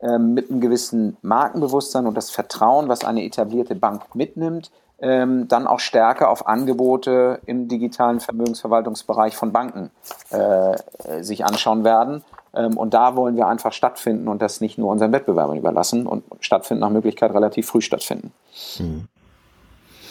[0.01, 5.67] ähm, mit einem gewissen Markenbewusstsein und das Vertrauen, was eine etablierte Bank mitnimmt, ähm, dann
[5.67, 9.91] auch stärker auf Angebote im digitalen Vermögensverwaltungsbereich von Banken
[10.31, 12.23] äh, sich anschauen werden
[12.55, 16.81] und da wollen wir einfach stattfinden und das nicht nur unseren Wettbewerbern überlassen und stattfinden
[16.81, 18.31] nach Möglichkeit relativ früh stattfinden.
[18.79, 19.07] Mhm.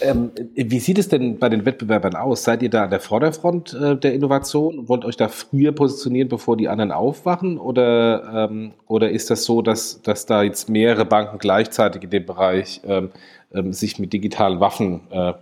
[0.01, 2.45] Ähm, wie sieht es denn bei den Wettbewerbern aus?
[2.45, 6.29] Seid ihr da an der Vorderfront äh, der Innovation und wollt euch da früher positionieren,
[6.29, 7.59] bevor die anderen aufwachen?
[7.59, 12.27] Oder, ähm, oder ist das so, dass, dass da jetzt mehrere Banken gleichzeitig in dem
[12.27, 13.11] Bereich ähm,
[13.53, 15.33] ähm sich mit digitalen Waffen äh,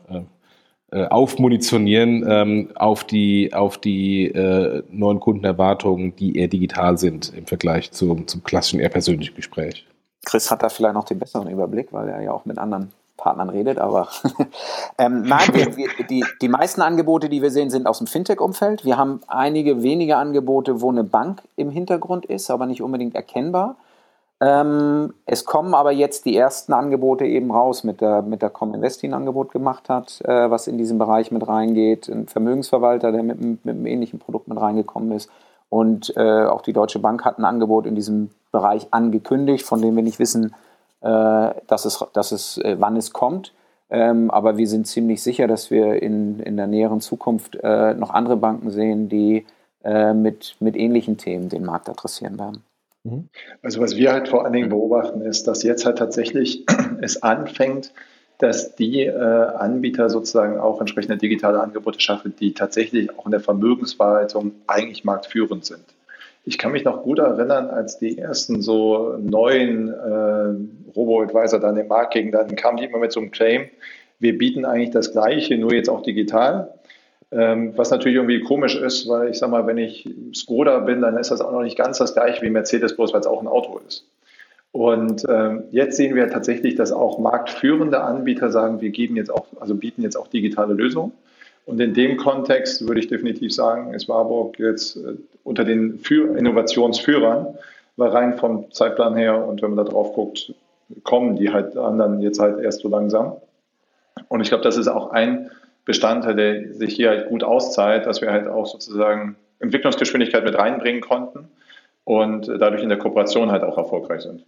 [0.92, 7.46] äh aufmunitionieren ähm, auf die, auf die äh, neuen Kundenerwartungen, die eher digital sind im
[7.46, 9.86] Vergleich zum, zum klassischen, eher persönlichen Gespräch.
[10.24, 13.50] Chris hat da vielleicht noch den besseren Überblick, weil er ja auch mit anderen Partnern
[13.50, 14.08] redet, aber
[14.98, 18.84] ähm, nein, wir, die, die meisten Angebote, die wir sehen, sind aus dem Fintech-Umfeld.
[18.84, 23.76] Wir haben einige wenige Angebote, wo eine Bank im Hintergrund ist, aber nicht unbedingt erkennbar.
[24.42, 29.04] Ähm, es kommen aber jetzt die ersten Angebote eben raus, mit der, mit der Cominvest,
[29.04, 32.08] ein Angebot gemacht hat, äh, was in diesen Bereich mit reingeht.
[32.08, 35.30] Ein Vermögensverwalter, der mit, mit einem ähnlichen Produkt mit reingekommen ist.
[35.68, 39.94] Und äh, auch die Deutsche Bank hat ein Angebot in diesem Bereich angekündigt, von dem
[39.94, 40.52] wir nicht wissen,
[41.02, 43.52] äh, dass es, dass es, äh, wann es kommt.
[43.90, 48.10] Ähm, aber wir sind ziemlich sicher, dass wir in, in der näheren Zukunft äh, noch
[48.10, 49.46] andere Banken sehen, die
[49.84, 52.64] äh, mit, mit ähnlichen Themen den Markt adressieren werden.
[53.04, 53.28] Mhm.
[53.62, 56.64] Also was wir halt vor allen Dingen beobachten, ist, dass jetzt halt tatsächlich
[57.00, 57.92] es anfängt,
[58.38, 63.40] dass die äh, Anbieter sozusagen auch entsprechende digitale Angebote schaffen, die tatsächlich auch in der
[63.40, 65.84] Vermögensverwaltung eigentlich marktführend sind.
[66.44, 71.86] Ich kann mich noch gut erinnern, als die ersten so neuen äh, Robo-Advisor dann im
[71.86, 73.68] Markt gingen, dann kamen die immer mit so einem Claim,
[74.18, 76.74] wir bieten eigentlich das Gleiche, nur jetzt auch digital.
[77.32, 81.16] Ähm, was natürlich irgendwie komisch ist, weil ich sag mal, wenn ich Skoda bin, dann
[81.16, 83.48] ist das auch noch nicht ganz das gleiche wie Mercedes, bloß weil es auch ein
[83.48, 84.06] Auto ist.
[84.70, 89.46] Und ähm, jetzt sehen wir tatsächlich, dass auch marktführende Anbieter sagen, wir geben jetzt auch,
[89.60, 91.12] also bieten jetzt auch digitale Lösungen.
[91.64, 95.14] Und in dem Kontext würde ich definitiv sagen, ist Warburg jetzt äh,
[95.44, 97.58] unter den Für Innovationsführern,
[97.96, 100.54] weil rein vom Zeitplan her und wenn man da drauf guckt,
[101.02, 103.36] kommen die halt anderen jetzt halt erst so langsam.
[104.28, 105.50] Und ich glaube, das ist auch ein
[105.84, 111.00] Bestandteil, der sich hier halt gut auszahlt, dass wir halt auch sozusagen Entwicklungsgeschwindigkeit mit reinbringen
[111.00, 111.48] konnten
[112.04, 114.44] und dadurch in der Kooperation halt auch erfolgreich sind.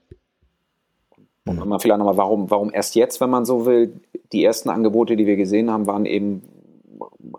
[1.47, 3.93] Und nochmal vielleicht nochmal, warum, warum erst jetzt, wenn man so will?
[4.33, 6.43] Die ersten Angebote, die wir gesehen haben, waren eben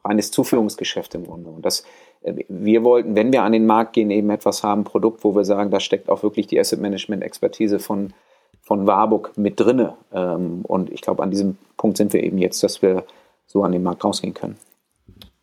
[0.03, 1.49] reines Zuführungsgeschäft im Grunde.
[1.49, 1.83] Und das,
[2.21, 5.71] wir wollten, wenn wir an den Markt gehen, eben etwas haben, Produkt, wo wir sagen,
[5.71, 8.13] da steckt auch wirklich die Asset Management Expertise von,
[8.61, 9.95] von Warburg mit drinne.
[10.13, 13.05] Ähm, und ich glaube, an diesem Punkt sind wir eben jetzt, dass wir
[13.45, 14.57] so an den Markt rausgehen können.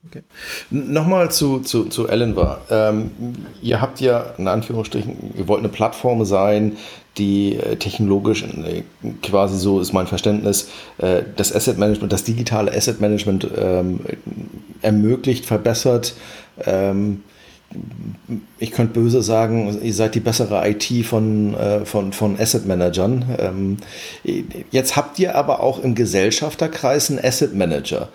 [0.05, 0.23] Okay.
[0.71, 2.63] Nochmal zu, zu, zu Ellenvar.
[2.71, 3.13] Ähm,
[3.63, 6.77] ihr habt ja in Anführungsstrichen, ihr wollt eine Plattform sein,
[7.19, 8.83] die äh, technologisch äh,
[9.23, 14.01] quasi so ist mein Verständnis, äh, das Asset Management, das digitale Asset Management ähm,
[14.81, 16.15] ermöglicht, verbessert.
[16.65, 17.23] Ähm,
[18.59, 23.25] ich könnte böse sagen, ihr seid die bessere IT von, äh, von, von Asset Managern.
[23.39, 23.77] Ähm,
[24.71, 28.09] jetzt habt ihr aber auch im Gesellschafterkreis einen Asset Manager.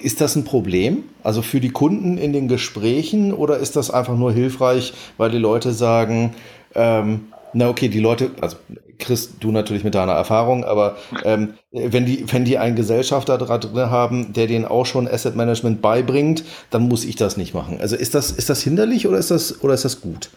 [0.00, 1.04] Ist das ein Problem?
[1.22, 5.38] Also für die Kunden in den Gesprächen oder ist das einfach nur hilfreich, weil die
[5.38, 6.34] Leute sagen,
[6.74, 8.56] ähm, na okay, die Leute, also
[8.98, 13.90] Chris, du natürlich mit deiner Erfahrung, aber ähm, wenn, die, wenn die einen Gesellschafter drin
[13.90, 17.78] haben, der denen auch schon Asset Management beibringt, dann muss ich das nicht machen.
[17.80, 20.30] Also ist das, ist das hinderlich oder ist das, oder ist das gut?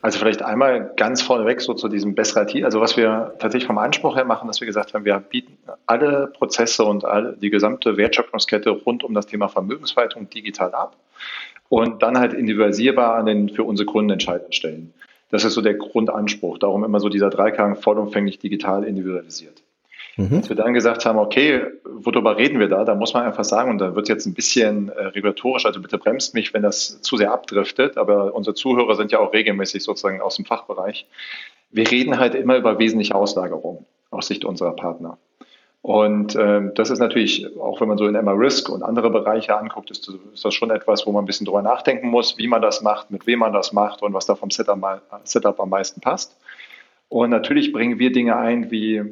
[0.00, 2.64] Also vielleicht einmal ganz vorneweg so zu diesem Besserati.
[2.64, 6.28] Also was wir tatsächlich vom Anspruch her machen, dass wir gesagt haben, wir bieten alle
[6.28, 10.96] Prozesse und all, die gesamte Wertschöpfungskette rund um das Thema Vermögensverwaltung digital ab
[11.68, 14.92] und dann halt individualisierbar an den für unsere Kunden entscheidenden Stellen.
[15.32, 16.58] Das ist so der Grundanspruch.
[16.58, 19.62] Darum immer so dieser Dreiklang vollumfänglich digital individualisiert.
[20.18, 20.36] Mhm.
[20.36, 22.84] Als wir dann gesagt haben, okay, worüber reden wir da?
[22.84, 25.96] Da muss man einfach sagen, und da wird jetzt ein bisschen äh, regulatorisch, also bitte
[25.96, 30.20] bremst mich, wenn das zu sehr abdriftet, aber unsere Zuhörer sind ja auch regelmäßig sozusagen
[30.20, 31.06] aus dem Fachbereich.
[31.70, 35.16] Wir reden halt immer über wesentliche Auslagerung aus Sicht unserer Partner.
[35.82, 39.56] Und ähm, das ist natürlich, auch wenn man so in Emma Risk und andere Bereiche
[39.56, 42.62] anguckt, ist, ist, das schon etwas, wo man ein bisschen drüber nachdenken muss, wie man
[42.62, 44.78] das macht, mit wem man das macht und was da vom Setup,
[45.24, 46.36] Setup am meisten passt.
[47.08, 49.02] Und natürlich bringen wir Dinge ein wie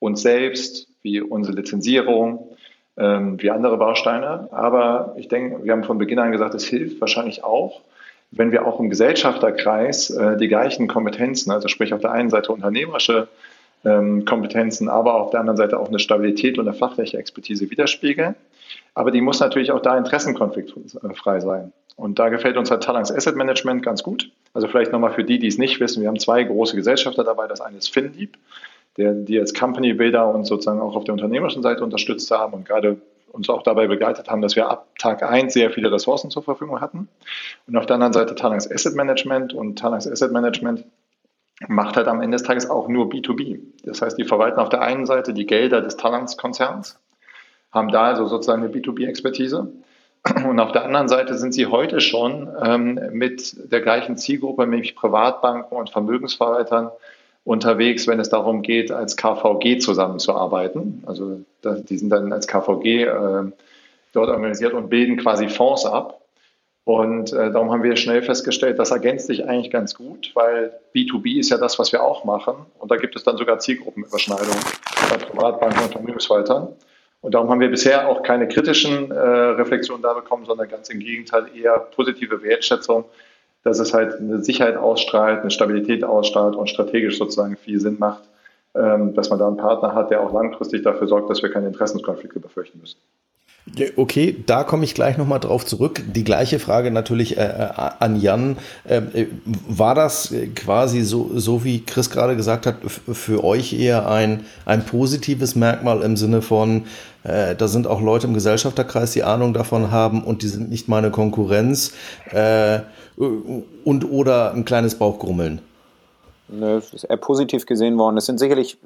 [0.00, 2.56] uns selbst, wie unsere Lizenzierung,
[2.98, 4.48] ähm, wie andere Bausteine.
[4.52, 7.80] Aber ich denke, wir haben von Beginn an gesagt, es hilft wahrscheinlich auch,
[8.30, 12.52] wenn wir auch im Gesellschafterkreis äh, die gleichen Kompetenzen, also sprich auf der einen Seite
[12.52, 13.28] unternehmerische
[13.84, 18.34] ähm, Kompetenzen, aber auf der anderen Seite auch eine Stabilität und eine fachliche Expertise widerspiegeln.
[18.94, 21.72] Aber die muss natürlich auch da interessenkonfliktfrei sein.
[21.96, 24.30] Und da gefällt uns halt Talangs Asset Management ganz gut.
[24.54, 27.48] Also vielleicht nochmal für die, die es nicht wissen, wir haben zwei große Gesellschafter dabei.
[27.48, 28.36] Das eine ist FinDeep,
[28.96, 32.66] der, die als Company Builder uns sozusagen auch auf der unternehmerischen Seite unterstützt haben und
[32.66, 32.98] gerade
[33.32, 36.80] uns auch dabei begleitet haben, dass wir ab Tag 1 sehr viele Ressourcen zur Verfügung
[36.80, 37.08] hatten.
[37.66, 40.84] Und auf der anderen Seite Talangs Asset Management und Talangs Asset Management
[41.66, 43.58] macht halt am Ende des Tages auch nur B2B.
[43.84, 46.98] Das heißt, die verwalten auf der einen Seite die Gelder des Talangs-Konzerns,
[47.72, 49.72] haben da also sozusagen eine B2B-Expertise.
[50.48, 54.96] Und auf der anderen Seite sind sie heute schon ähm, mit der gleichen Zielgruppe, nämlich
[54.96, 56.90] Privatbanken und Vermögensverwaltern,
[57.44, 61.02] unterwegs, wenn es darum geht, als KVG zusammenzuarbeiten.
[61.06, 63.44] Also die sind dann als KVG äh,
[64.12, 66.20] dort organisiert und bilden quasi Fonds ab.
[66.88, 71.38] Und äh, darum haben wir schnell festgestellt, das ergänzt sich eigentlich ganz gut, weil B2B
[71.38, 72.54] ist ja das, was wir auch machen.
[72.78, 74.56] Und da gibt es dann sogar Zielgruppenüberschneidungen
[75.10, 76.68] bei Privatbanken und Vermögensverwaltern.
[77.20, 81.00] Und darum haben wir bisher auch keine kritischen äh, Reflexionen da bekommen, sondern ganz im
[81.00, 83.04] Gegenteil eher positive Wertschätzung,
[83.64, 88.22] dass es halt eine Sicherheit ausstrahlt, eine Stabilität ausstrahlt und strategisch sozusagen viel Sinn macht,
[88.74, 91.66] ähm, dass man da einen Partner hat, der auch langfristig dafür sorgt, dass wir keine
[91.66, 92.96] Interessenskonflikte befürchten müssen.
[93.96, 96.02] Okay, da komme ich gleich nochmal drauf zurück.
[96.14, 98.56] Die gleiche Frage natürlich äh, äh an Jan.
[98.88, 99.26] Ähm, äh,
[99.68, 104.84] war das quasi so, so wie Chris gerade gesagt hat, für euch eher ein, ein
[104.84, 106.84] positives Merkmal im Sinne von,
[107.24, 110.88] äh, da sind auch Leute im Gesellschafterkreis, die Ahnung davon haben und die sind nicht
[110.88, 111.92] meine Konkurrenz
[112.30, 112.80] äh,
[113.16, 115.60] und oder ein kleines Bauchgrummeln?
[116.48, 118.16] Nö, ist eher positiv gesehen worden.
[118.16, 118.78] Es sind sicherlich,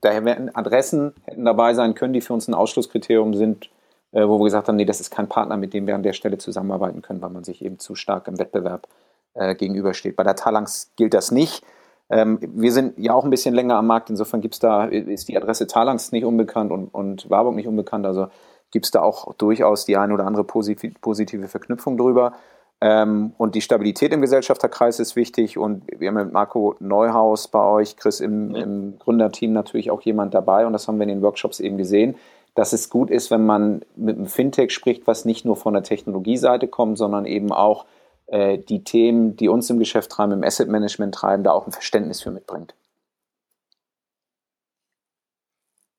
[0.00, 3.68] daher werden Adressen hätten dabei sein können, die für uns ein Ausschlusskriterium sind, äh,
[4.12, 6.38] wo wir gesagt haben, nee, das ist kein Partner, mit dem wir an der Stelle
[6.38, 8.88] zusammenarbeiten können, weil man sich eben zu stark im Wettbewerb
[9.34, 10.16] äh, gegenübersteht.
[10.16, 11.62] Bei der Talangs gilt das nicht.
[12.10, 15.36] Ähm, wir sind ja auch ein bisschen länger am Markt, insofern gibt's da, ist die
[15.36, 18.28] Adresse Talangs nicht unbekannt und, und Warburg nicht unbekannt, also
[18.70, 22.32] gibt es da auch durchaus die eine oder andere positive Verknüpfung drüber.
[22.80, 25.58] Ähm, und die Stabilität im Gesellschafterkreis ist wichtig.
[25.58, 30.34] Und wir haben mit Marco Neuhaus bei euch, Chris im, im Gründerteam natürlich auch jemand
[30.34, 30.66] dabei.
[30.66, 32.16] Und das haben wir in den Workshops eben gesehen
[32.58, 35.84] dass es gut ist, wenn man mit einem Fintech spricht, was nicht nur von der
[35.84, 37.86] Technologieseite kommt, sondern eben auch
[38.26, 41.72] äh, die Themen, die uns im Geschäft treiben, im Asset Management treiben, da auch ein
[41.72, 42.74] Verständnis für mitbringt.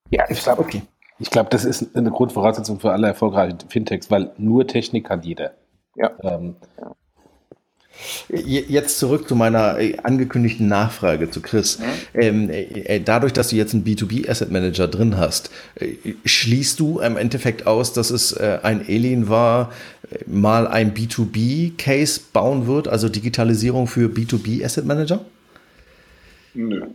[0.09, 0.81] Ja, ich glaube, okay.
[1.17, 5.53] ich glaube, das ist eine Grundvoraussetzung für alle erfolgreichen Fintechs, weil nur Technik kann jeder.
[5.95, 6.11] Ja.
[6.23, 6.91] Ähm, ja.
[8.29, 11.79] Jetzt zurück zu meiner äh, angekündigten Nachfrage zu Chris.
[12.13, 15.49] Ähm, äh, äh, dadurch, dass du jetzt einen B2B Asset Manager drin hast,
[16.25, 19.71] schließt du im Endeffekt aus, dass es ein Alien war,
[20.25, 25.25] mal ein B2B Case bauen wird, also Digitalisierung für B2B Asset Manager?
[26.53, 26.87] Nö.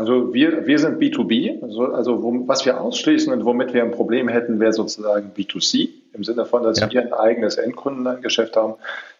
[0.00, 3.90] Also wir, wir sind B2B, also, also wo, was wir ausschließen und womit wir ein
[3.90, 6.90] Problem hätten, wäre sozusagen B2C, im Sinne von, dass ja.
[6.90, 8.76] wir ein eigenes Endkundengeschäft haben,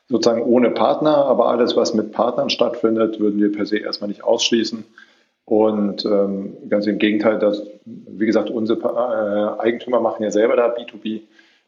[0.09, 4.25] sozusagen ohne Partner, aber alles, was mit Partnern stattfindet, würden wir per se erstmal nicht
[4.25, 4.85] ausschließen.
[5.45, 10.75] Und ähm, ganz im Gegenteil, dass, wie gesagt, unsere äh, Eigentümer machen ja selber da
[10.75, 11.21] B2B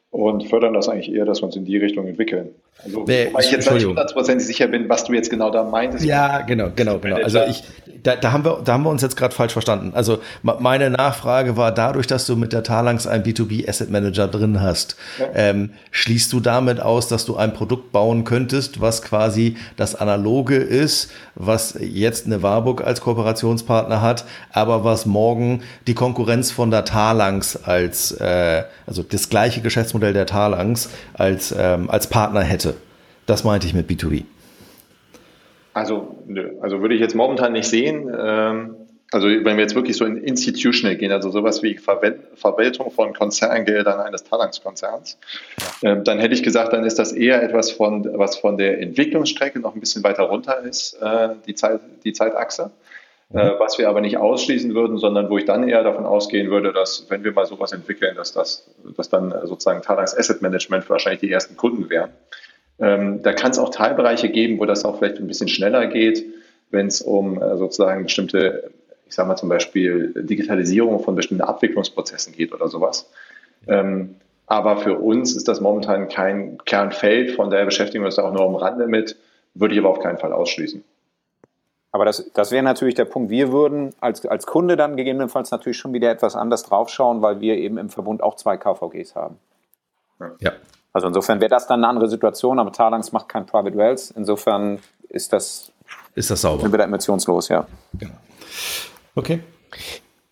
[0.09, 2.55] und fördern das eigentlich eher, dass wir uns in die Richtung entwickeln.
[2.83, 6.03] Also, nee, weil ich jetzt nicht hundertprozentig sicher bin, was du jetzt genau da meintest.
[6.03, 7.15] Ja, genau, genau, genau.
[7.15, 7.63] Also ich,
[8.03, 9.91] da, da, haben wir, da haben wir uns jetzt gerade falsch verstanden.
[9.95, 14.61] Also meine Nachfrage war dadurch, dass du mit der Talangs einen B2B Asset Manager drin
[14.61, 15.27] hast, ja.
[15.33, 20.57] ähm, schließt du damit aus, dass du ein Produkt bauen könntest, was quasi das Analoge
[20.57, 26.83] ist, was jetzt eine Warburg als Kooperationspartner hat, aber was morgen die Konkurrenz von der
[26.83, 32.72] Talangs als, äh, also das gleiche Geschäftsmodell der Talangs als, ähm, als Partner hätte.
[33.25, 34.23] Das meinte ich mit B2B.
[35.73, 36.17] Also.
[36.61, 38.13] Also würde ich jetzt momentan nicht sehen.
[38.15, 38.75] Ähm,
[39.13, 43.99] also wenn wir jetzt wirklich so in institutional gehen, also sowas wie Verwaltung von Konzerngeldern
[43.99, 45.19] eines Talangs-Konzerns,
[45.83, 49.59] ähm, dann hätte ich gesagt, dann ist das eher etwas von, was von der Entwicklungsstrecke
[49.59, 52.71] noch ein bisschen weiter runter ist, äh, die, Zeit, die Zeitachse.
[53.29, 53.39] Mhm.
[53.39, 56.73] Äh, was wir aber nicht ausschließen würden, sondern wo ich dann eher davon ausgehen würde,
[56.73, 61.21] dass wenn wir mal sowas entwickeln, dass das, dass dann sozusagen Talangs Asset Management wahrscheinlich
[61.21, 62.09] die ersten Kunden wären.
[62.79, 66.25] Ähm, da kann es auch Teilbereiche geben, wo das auch vielleicht ein bisschen schneller geht,
[66.71, 68.71] wenn es um äh, sozusagen bestimmte,
[69.07, 73.09] ich sage mal zum Beispiel Digitalisierung von bestimmten Abwicklungsprozessen geht oder sowas.
[73.67, 74.15] Ähm,
[74.47, 78.33] aber für uns ist das momentan kein Kernfeld, von daher beschäftigen wir uns da auch
[78.33, 79.15] nur am Rande mit,
[79.53, 80.83] würde ich aber auf keinen Fall ausschließen.
[81.91, 83.29] Aber das, das wäre natürlich der Punkt.
[83.29, 87.55] Wir würden als, als Kunde dann gegebenenfalls natürlich schon wieder etwas anders draufschauen, weil wir
[87.55, 89.37] eben im Verbund auch zwei KVGs haben.
[90.39, 90.53] Ja.
[90.93, 94.11] Also insofern wäre das dann eine andere Situation, aber Talangs macht kein Private Wells.
[94.11, 94.79] Insofern
[95.09, 95.71] ist das,
[96.15, 96.71] ist das sauber.
[96.71, 97.65] wieder emissionslos, ja.
[97.93, 98.13] Genau.
[99.15, 99.41] Okay.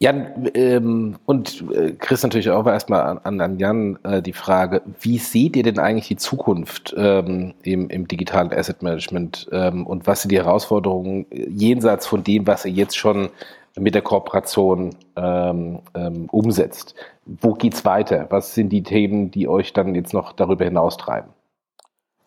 [0.01, 5.19] Jan, ähm, und äh, Chris natürlich auch erstmal an, an Jan äh, die Frage, wie
[5.19, 10.23] seht ihr denn eigentlich die Zukunft ähm, im, im digitalen Asset Management ähm, und was
[10.23, 13.29] sind die Herausforderungen jenseits von dem, was ihr jetzt schon
[13.77, 16.95] mit der Kooperation ähm, ähm, umsetzt.
[17.25, 18.27] Wo geht's weiter?
[18.29, 21.29] Was sind die Themen, die euch dann jetzt noch darüber hinaus treiben?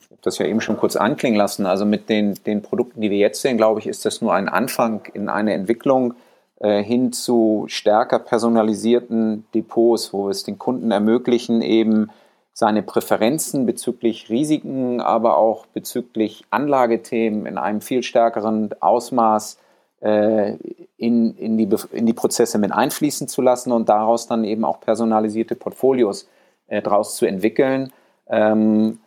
[0.00, 1.66] Ich habe das ja eben schon kurz anklingen lassen.
[1.66, 4.48] Also mit den, den Produkten, die wir jetzt sehen, glaube ich, ist das nur ein
[4.48, 6.14] Anfang in eine Entwicklung
[6.60, 12.10] äh, hin zu stärker personalisierten Depots, wo es den Kunden ermöglichen, eben
[12.54, 19.58] seine Präferenzen bezüglich Risiken, aber auch bezüglich Anlagethemen in einem viel stärkeren Ausmaß
[20.04, 24.80] in, in, die, in die Prozesse mit einfließen zu lassen und daraus dann eben auch
[24.80, 26.28] personalisierte Portfolios
[26.68, 27.92] äh, daraus zu entwickeln.
[28.28, 28.98] Ähm,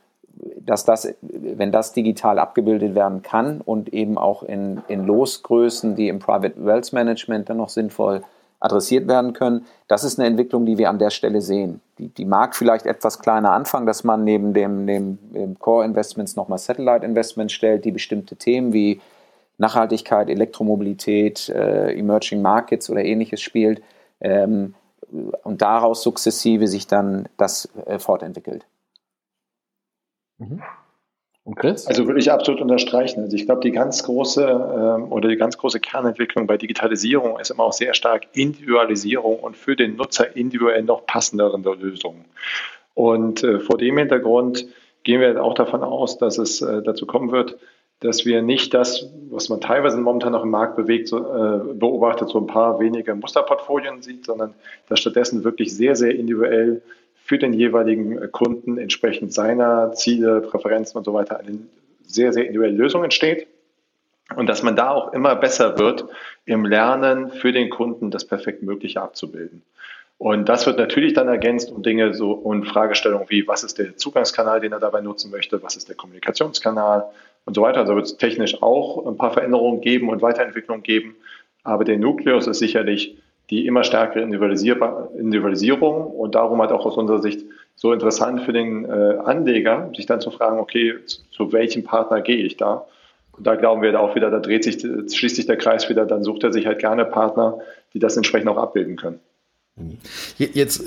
[0.60, 6.10] dass das, wenn das digital abgebildet werden kann und eben auch in, in Losgrößen, die
[6.10, 8.22] im Private Wealth Management dann noch sinnvoll
[8.60, 11.82] adressiert werden können, das ist eine Entwicklung, die wir an der Stelle sehen.
[12.00, 16.36] Die, die mag vielleicht etwas kleiner anfangen, dass man neben dem, dem, dem Core Investments
[16.36, 19.00] nochmal Satellite Investments stellt, die bestimmte Themen wie
[19.58, 23.82] Nachhaltigkeit, Elektromobilität, äh, Emerging Markets oder ähnliches spielt
[24.20, 24.76] ähm,
[25.44, 28.66] und daraus sukzessive sich dann das äh, fortentwickelt.
[30.38, 30.62] Mhm.
[31.48, 31.88] Und Chris?
[31.88, 33.22] Also würde ich absolut unterstreichen.
[33.22, 37.52] Also ich glaube, die ganz große ähm, oder die ganz große Kernentwicklung bei Digitalisierung ist
[37.52, 42.26] immer auch sehr stark Individualisierung und für den Nutzer individuell noch passendere Lösungen.
[42.96, 44.68] Und äh, vor dem Hintergrund
[45.04, 47.58] gehen wir auch davon aus, dass es äh, dazu kommen wird,
[48.00, 52.30] dass wir nicht das, was man teilweise momentan noch im Markt bewegt, so, äh, beobachtet,
[52.30, 54.54] so ein paar wenige Musterportfolien sieht, sondern
[54.88, 56.82] dass stattdessen wirklich sehr, sehr individuell
[57.24, 61.60] für den jeweiligen Kunden entsprechend seiner Ziele, Präferenzen und so weiter eine
[62.06, 63.48] sehr, sehr individuelle Lösung entsteht.
[64.36, 66.06] Und dass man da auch immer besser wird
[66.46, 69.64] im Lernen für den Kunden das perfekt Mögliche abzubilden.
[70.18, 73.98] Und das wird natürlich dann ergänzt um Dinge so und Fragestellungen wie, was ist der
[73.98, 77.06] Zugangskanal, den er dabei nutzen möchte, was ist der Kommunikationskanal,
[77.48, 77.80] und so weiter.
[77.80, 81.16] Also wird es technisch auch ein paar Veränderungen geben und Weiterentwicklungen geben.
[81.64, 83.18] Aber der Nukleus ist sicherlich
[83.50, 88.84] die immer stärkere Individualisierung und darum halt auch aus unserer Sicht so interessant für den
[88.84, 92.86] äh, Anleger, sich dann zu fragen, okay, zu, zu welchem Partner gehe ich da?
[93.32, 96.24] Und da glauben wir auch wieder, da dreht sich, schließt sich der Kreis wieder, dann
[96.24, 97.60] sucht er sich halt gerne Partner,
[97.94, 99.22] die das entsprechend auch abbilden können.
[100.40, 100.82] Jetzt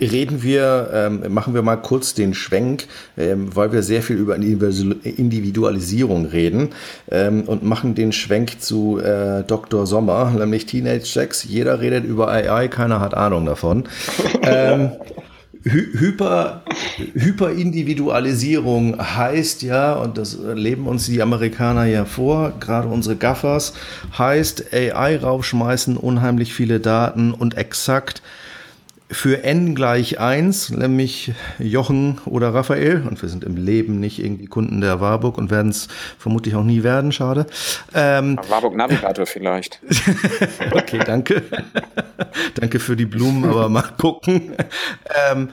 [0.00, 4.36] reden wir, ähm, machen wir mal kurz den Schwenk, ähm, weil wir sehr viel über
[4.36, 6.70] Individualisierung reden
[7.10, 9.86] ähm, und machen den Schwenk zu äh, Dr.
[9.86, 11.44] Sommer, nämlich Teenage Sex.
[11.44, 13.84] Jeder redet über AI, keiner hat Ahnung davon.
[15.64, 16.62] Hyper,
[17.14, 23.72] Hyperindividualisierung heißt ja, und das leben uns die Amerikaner ja vor, gerade unsere Gaffers,
[24.18, 28.20] heißt AI raufschmeißen, unheimlich viele Daten und exakt
[29.14, 34.46] für n gleich 1, nämlich Jochen oder Raphael, und wir sind im Leben nicht irgendwie
[34.46, 35.88] Kunden der Warburg und werden es
[36.18, 37.46] vermutlich auch nie werden, schade.
[37.94, 39.80] Ähm, Warburg Navigator vielleicht.
[40.72, 41.42] okay, danke.
[42.54, 44.52] danke für die Blumen, aber mal gucken.
[45.30, 45.50] Ähm,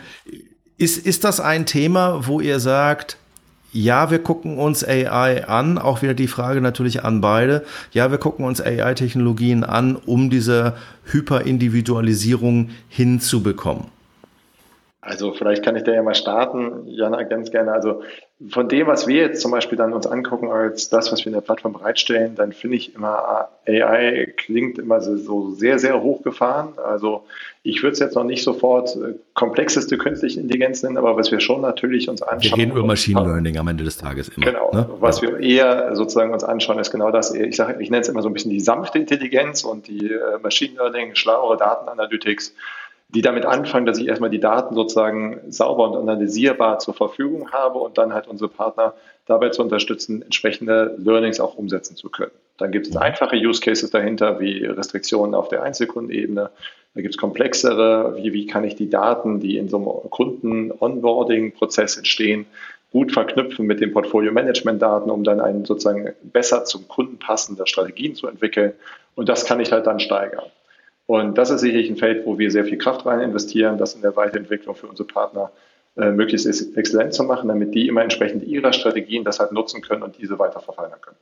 [0.77, 3.17] Ist, ist das ein Thema, wo ihr sagt,
[3.71, 7.63] ja, wir gucken uns AI an, auch wieder die Frage natürlich an beide.
[7.91, 13.85] Ja, wir gucken uns AI-Technologien an, um diese Hyperindividualisierung hinzubekommen.
[14.99, 17.71] Also vielleicht kann ich da ja mal starten, Jana, ganz gerne.
[17.71, 18.03] Also
[18.49, 21.33] von dem, was wir jetzt zum Beispiel dann uns angucken als das, was wir in
[21.33, 26.69] der Plattform bereitstellen, dann finde ich immer AI klingt immer so, sehr, sehr hochgefahren.
[26.83, 27.23] Also
[27.61, 31.39] ich würde es jetzt noch nicht sofort äh, komplexeste künstliche Intelligenz nennen, aber was wir
[31.39, 32.57] schon natürlich uns anschauen.
[32.57, 34.47] Wir reden über Machine Learning am Ende des Tages immer.
[34.47, 34.71] Genau.
[34.73, 34.89] Ne?
[34.99, 37.35] Was wir eher sozusagen uns anschauen, ist genau das.
[37.35, 40.39] Ich sage, ich nenne es immer so ein bisschen die sanfte Intelligenz und die äh,
[40.41, 42.55] Machine Learning, schlauere Datenanalytics
[43.13, 47.79] die damit anfangen, dass ich erstmal die Daten sozusagen sauber und analysierbar zur Verfügung habe
[47.79, 48.93] und dann halt unsere Partner
[49.25, 52.31] dabei zu unterstützen, entsprechende Learnings auch umsetzen zu können.
[52.57, 56.49] Dann gibt es einfache Use Cases dahinter, wie Restriktionen auf der Einzelkundenebene.
[56.93, 61.97] Da gibt es komplexere, wie, wie kann ich die Daten, die in so einem Kunden-Onboarding-Prozess
[61.97, 62.45] entstehen,
[62.91, 68.27] gut verknüpfen mit den Portfolio-Management-Daten, um dann einen sozusagen besser zum Kunden passende Strategien zu
[68.27, 68.73] entwickeln.
[69.15, 70.43] Und das kann ich halt dann steigern.
[71.11, 74.01] Und das ist sicherlich ein Feld, wo wir sehr viel Kraft rein investieren, das in
[74.01, 75.51] der Weiterentwicklung für unsere Partner
[75.97, 76.47] äh, möglichst
[76.77, 80.39] exzellent zu machen, damit die immer entsprechend ihrer Strategien das halt nutzen können und diese
[80.39, 81.17] weiter verfeinern können.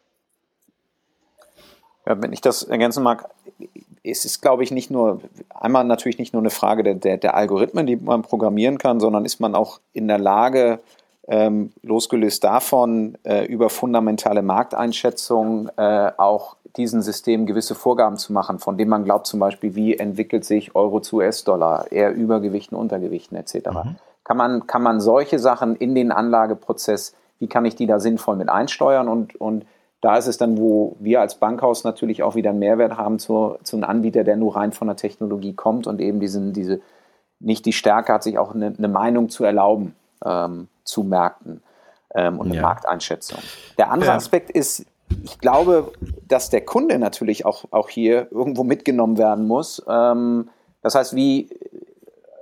[2.06, 3.32] Ja, wenn ich das ergänzen mag,
[4.04, 7.34] es ist, glaube ich, nicht nur, einmal natürlich nicht nur eine Frage der, der, der
[7.34, 10.82] Algorithmen, die man programmieren kann, sondern ist man auch in der Lage,
[11.28, 18.60] ähm, losgelöst davon, äh, über fundamentale Markteinschätzungen äh, auch diesen Systemen gewisse Vorgaben zu machen,
[18.60, 23.38] von denen man glaubt zum Beispiel, wie entwickelt sich Euro zu US-Dollar, eher Übergewichten, Untergewichten
[23.38, 23.70] etc.
[23.72, 23.96] Mhm.
[24.24, 28.36] Kann, man, kann man solche Sachen in den Anlageprozess, wie kann ich die da sinnvoll
[28.36, 29.66] mit einsteuern und, und
[30.02, 33.58] da ist es dann, wo wir als Bankhaus natürlich auch wieder einen Mehrwert haben zu,
[33.64, 36.80] zu einem Anbieter, der nur rein von der Technologie kommt und eben diesen, diese,
[37.40, 41.62] nicht die Stärke hat, sich auch eine, eine Meinung zu erlauben ähm, zu Märkten
[42.14, 42.62] ähm, und eine ja.
[42.62, 43.40] Markteinschätzung.
[43.78, 44.16] Der andere ja.
[44.16, 44.86] Aspekt ist,
[45.24, 45.92] ich glaube,
[46.28, 49.84] dass der Kunde natürlich auch, auch hier irgendwo mitgenommen werden muss.
[49.88, 50.50] Ähm,
[50.82, 51.50] das heißt, wie,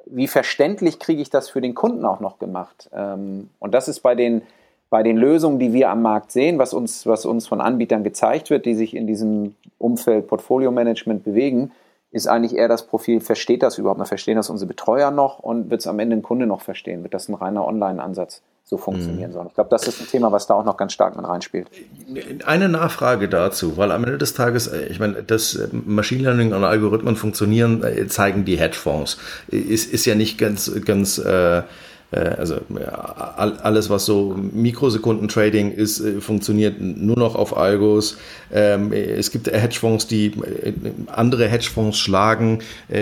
[0.06, 2.90] wie verständlich kriege ich das für den Kunden auch noch gemacht?
[2.94, 4.42] Ähm, und das ist bei den,
[4.90, 8.50] bei den Lösungen, die wir am Markt sehen, was uns, was uns von Anbietern gezeigt
[8.50, 11.72] wird, die sich in diesem Umfeld Portfolio Management bewegen,
[12.12, 15.70] ist eigentlich eher das Profil, versteht das überhaupt noch, verstehen das unsere Betreuer noch und
[15.70, 17.04] wird es am Ende ein Kunde noch verstehen?
[17.04, 19.34] Wird das ein reiner Online-Ansatz so funktionieren mhm.
[19.34, 19.46] soll?
[19.48, 21.70] Ich glaube, das ist ein Thema, was da auch noch ganz stark mit reinspielt.
[22.46, 26.54] Eine Nachfrage dazu, weil am Ende des Tages, äh, ich meine, dass äh, Machine Learning
[26.54, 29.18] und Algorithmen funktionieren, äh, zeigen die Hedgefonds.
[29.48, 31.64] Ist, ist ja nicht ganz, ganz äh,
[32.12, 32.62] also
[33.30, 38.18] alles, was so Mikrosekunden-Trading ist, äh, funktioniert nur noch auf Algos.
[38.52, 40.74] Ähm, es gibt Hedgefonds, die äh,
[41.08, 42.60] andere Hedgefonds schlagen,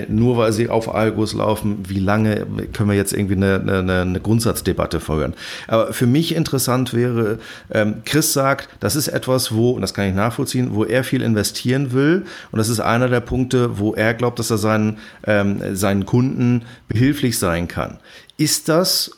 [0.08, 1.84] nur weil sie auf Algos laufen.
[1.88, 5.34] Wie lange können wir jetzt irgendwie eine, eine, eine Grundsatzdebatte führen?
[5.68, 7.38] Aber für mich interessant wäre,
[7.72, 11.22] ähm, Chris sagt, das ist etwas, wo, und das kann ich nachvollziehen, wo er viel
[11.22, 12.26] investieren will.
[12.52, 14.98] Und das ist einer der Punkte, wo er glaubt, dass er seinen,
[15.28, 18.00] ähm, seinen Kunden behilflich sein kann.
[18.38, 19.12] Ist das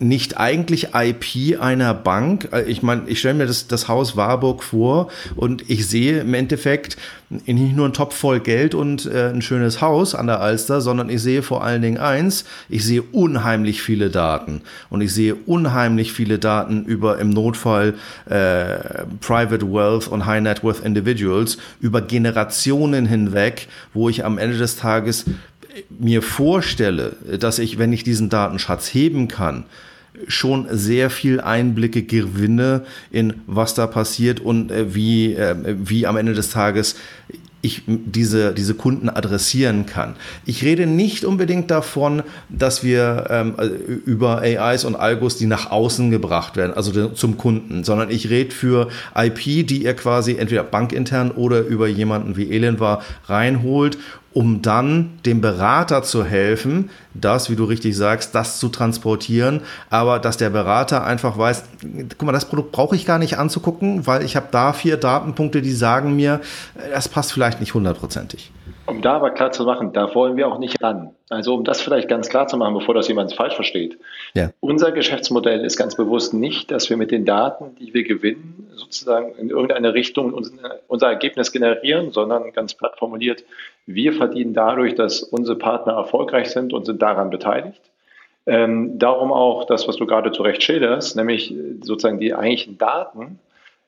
[0.00, 2.48] nicht eigentlich IP einer Bank?
[2.52, 6.34] Äh, ich meine, ich stelle mir das, das Haus Warburg vor und ich sehe im
[6.34, 6.96] Endeffekt
[7.28, 11.10] nicht nur einen Topf voll Geld und äh, ein schönes Haus an der Alster, sondern
[11.10, 16.12] ich sehe vor allen Dingen eins, ich sehe unheimlich viele Daten und ich sehe unheimlich
[16.12, 23.06] viele Daten über im Notfall äh, Private Wealth und High Net Worth Individuals über Generationen
[23.06, 25.26] hinweg, wo ich am Ende des Tages
[25.88, 29.64] mir vorstelle, dass ich, wenn ich diesen Datenschatz heben kann,
[30.26, 36.16] schon sehr viel Einblicke gewinne in was da passiert und äh, wie, äh, wie am
[36.16, 36.96] Ende des Tages
[37.62, 40.16] ich diese, diese Kunden adressieren kann.
[40.46, 43.54] Ich rede nicht unbedingt davon, dass wir ähm,
[44.06, 48.54] über AIs und Algos, die nach außen gebracht werden, also zum Kunden, sondern ich rede
[48.54, 53.98] für IP, die ihr quasi entweder bankintern oder über jemanden wie Elend war reinholt
[54.32, 60.18] um dann dem Berater zu helfen, das, wie du richtig sagst, das zu transportieren, aber
[60.18, 61.64] dass der Berater einfach weiß,
[62.16, 65.62] guck mal, das Produkt brauche ich gar nicht anzugucken, weil ich habe da vier Datenpunkte,
[65.62, 66.40] die sagen mir,
[66.92, 68.52] das passt vielleicht nicht hundertprozentig.
[68.86, 71.10] Um da aber klar zu machen, da wollen wir auch nicht ran.
[71.28, 73.98] Also um das vielleicht ganz klar zu machen, bevor das jemand falsch versteht.
[74.34, 74.50] Ja.
[74.58, 79.32] Unser Geschäftsmodell ist ganz bewusst nicht, dass wir mit den Daten, die wir gewinnen, sozusagen
[79.36, 80.34] in irgendeine Richtung
[80.88, 83.44] unser Ergebnis generieren, sondern ganz platt formuliert,
[83.94, 87.80] wir verdienen dadurch, dass unsere Partner erfolgreich sind und sind daran beteiligt.
[88.46, 93.38] Ähm, darum auch das, was du gerade zu Recht schilderst, nämlich sozusagen die eigentlichen Daten,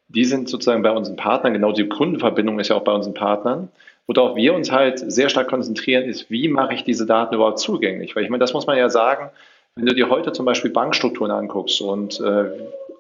[0.09, 3.69] die sind sozusagen bei unseren Partnern, genau die Kundenverbindung ist ja auch bei unseren Partnern.
[4.07, 8.15] Worauf wir uns halt sehr stark konzentrieren, ist, wie mache ich diese Daten überhaupt zugänglich?
[8.15, 9.31] Weil ich meine, das muss man ja sagen,
[9.75, 12.45] Wenn du dir heute zum Beispiel Bankstrukturen anguckst und äh,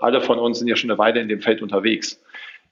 [0.01, 2.21] alle von uns sind ja schon eine Weile in dem Feld unterwegs,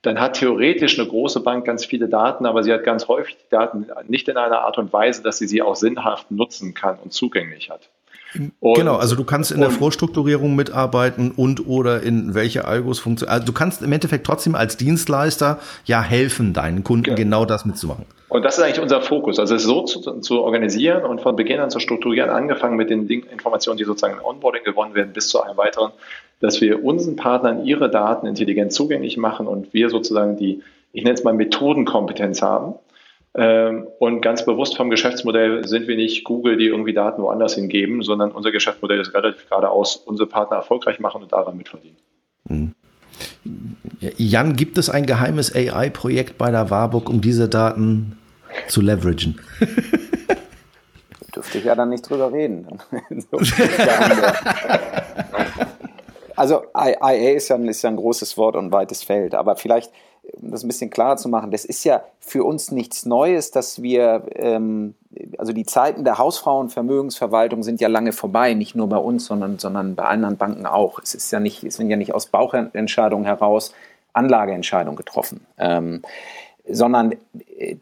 [0.02, 3.50] dann hat theoretisch eine große Bank ganz viele Daten, aber sie hat ganz häufig die
[3.50, 7.12] Daten nicht in einer Art und Weise, dass sie sie auch sinnhaft nutzen kann und
[7.12, 7.90] zugänglich hat.
[8.60, 13.34] Und, genau, also du kannst in der Vorstrukturierung mitarbeiten und oder in welche Algos funktionieren.
[13.34, 17.64] Also du kannst im Endeffekt trotzdem als Dienstleister ja helfen, deinen Kunden genau, genau das
[17.64, 18.06] mitzumachen.
[18.28, 21.58] Und das ist eigentlich unser Fokus, also es so zu, zu, organisieren und von Beginn
[21.58, 25.42] an zu strukturieren, angefangen mit den Informationen, die sozusagen im Onboarding gewonnen werden, bis zu
[25.42, 25.90] einem weiteren,
[26.40, 30.62] dass wir unseren Partnern ihre Daten intelligent zugänglich machen und wir sozusagen die,
[30.92, 32.74] ich nenne es mal Methodenkompetenz haben
[33.34, 38.02] ähm, und ganz bewusst vom Geschäftsmodell sind wir nicht Google, die irgendwie Daten woanders hingeben,
[38.02, 41.96] sondern unser Geschäftsmodell ist relativ geradeaus, unsere Partner erfolgreich machen und daran mitverdienen.
[42.48, 42.74] Mhm.
[44.16, 48.18] Jan, gibt es ein geheimes AI-Projekt bei der Warburg, um diese Daten
[48.66, 49.38] zu leveragen?
[51.34, 52.66] Dürfte ich ja dann nicht drüber reden.
[56.40, 59.92] also IA ist ja, ist ja ein großes Wort und weites Feld, aber vielleicht
[60.40, 63.82] um das ein bisschen klarer zu machen, das ist ja für uns nichts Neues, dass
[63.82, 64.94] wir, ähm,
[65.38, 69.94] also die Zeiten der Hausfrauenvermögensverwaltung sind ja lange vorbei, nicht nur bei uns, sondern, sondern
[69.94, 71.00] bei anderen Banken auch.
[71.02, 73.72] Es ist ja nicht, es sind ja nicht aus Bauchentscheidungen heraus
[74.12, 75.46] Anlageentscheidungen getroffen.
[75.58, 76.02] Ähm,
[76.72, 77.14] sondern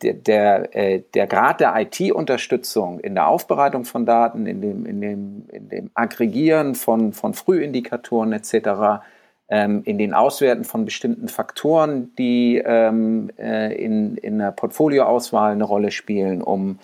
[0.03, 5.01] der, der, äh, der Grad der IT-Unterstützung in der Aufbereitung von Daten, in dem, in
[5.01, 9.03] dem, in dem Aggregieren von, von Frühindikatoren etc.,
[9.51, 15.65] ähm, in den Auswerten von bestimmten Faktoren, die ähm, äh, in, in der Portfolioauswahl eine
[15.65, 16.79] Rolle spielen, um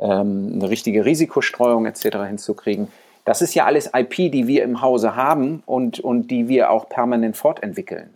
[0.00, 2.18] ähm, eine richtige Risikostreuung etc.
[2.26, 2.88] hinzukriegen.
[3.24, 6.88] Das ist ja alles IP, die wir im Hause haben und, und die wir auch
[6.88, 8.14] permanent fortentwickeln.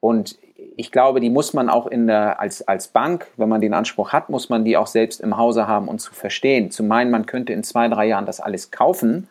[0.00, 0.36] Und
[0.76, 4.12] ich glaube, die muss man auch in der, als, als Bank, wenn man den Anspruch
[4.12, 6.70] hat, muss man die auch selbst im Hause haben und zu verstehen.
[6.70, 9.28] Zu meinen, man könnte in zwei, drei Jahren das alles kaufen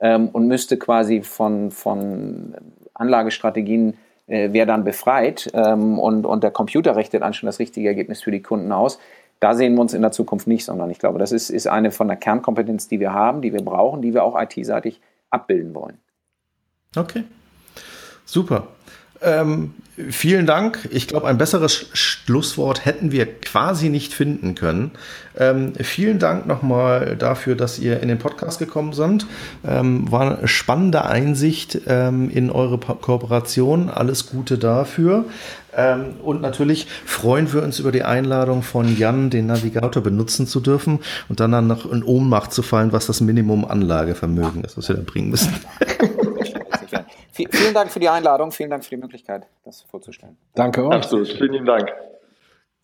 [0.00, 2.54] ähm, und müsste quasi von, von
[2.94, 3.94] Anlagestrategien
[4.26, 8.22] äh, wäre dann befreit ähm, und, und der Computer rechnet dann schon das richtige Ergebnis
[8.22, 8.98] für die Kunden aus.
[9.40, 11.90] Da sehen wir uns in der Zukunft nicht, sondern ich glaube, das ist, ist eine
[11.90, 15.98] von der Kernkompetenz, die wir haben, die wir brauchen, die wir auch IT-seitig abbilden wollen.
[16.94, 17.24] Okay,
[18.24, 18.68] super.
[19.22, 19.74] Ähm,
[20.10, 20.88] vielen Dank.
[20.90, 24.92] Ich glaube, ein besseres Schlusswort hätten wir quasi nicht finden können.
[25.38, 29.26] Ähm, vielen Dank nochmal dafür, dass ihr in den Podcast gekommen seid.
[29.66, 33.88] Ähm, war eine spannende Einsicht ähm, in eure Kooperation.
[33.88, 35.24] Alles Gute dafür.
[35.74, 40.60] Ähm, und natürlich freuen wir uns über die Einladung von Jan, den Navigator benutzen zu
[40.60, 44.88] dürfen und dann, dann noch in Ohnmacht zu fallen, was das Minimum Anlagevermögen ist, was
[44.88, 45.54] wir da bringen müssen.
[47.32, 50.36] vielen Dank für die Einladung, vielen Dank für die Möglichkeit, das vorzustellen.
[50.54, 50.92] Danke auch.
[50.92, 51.90] Absolut, vielen lieben Dank.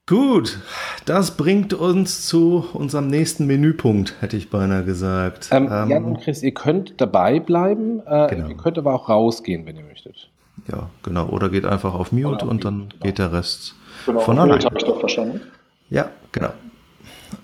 [0.09, 0.59] Gut,
[1.05, 5.51] das bringt uns zu unserem nächsten Menüpunkt, hätte ich beinahe gesagt.
[5.53, 8.49] Ähm, ähm, Jan und Chris, ihr könnt dabei bleiben, äh, genau.
[8.49, 10.31] ihr könnt aber auch rausgehen, wenn ihr möchtet.
[10.73, 11.27] Ja, genau.
[11.27, 13.03] Oder geht einfach auf Mute auf und dann genau.
[13.03, 13.75] geht der Rest
[14.07, 14.65] genau, von alleine.
[14.65, 15.43] habe ich doch verstanden.
[15.91, 16.53] Ja, genau.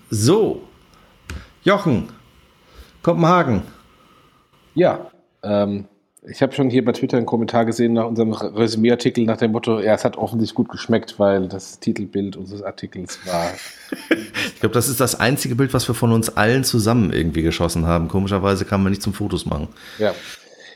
[0.09, 0.63] So,
[1.63, 2.09] Jochen,
[3.03, 3.61] Kopenhagen.
[4.73, 5.11] Ja,
[5.43, 5.85] ähm,
[6.27, 9.79] ich habe schon hier bei Twitter einen Kommentar gesehen nach unserem Resümee-Artikel nach dem Motto,
[9.79, 13.51] ja, es hat offensichtlich gut geschmeckt, weil das Titelbild unseres Artikels war.
[14.09, 17.85] ich glaube, das ist das einzige Bild, was wir von uns allen zusammen irgendwie geschossen
[17.85, 18.07] haben.
[18.07, 19.67] Komischerweise kann man nicht zum Fotos machen.
[19.99, 20.13] Ja.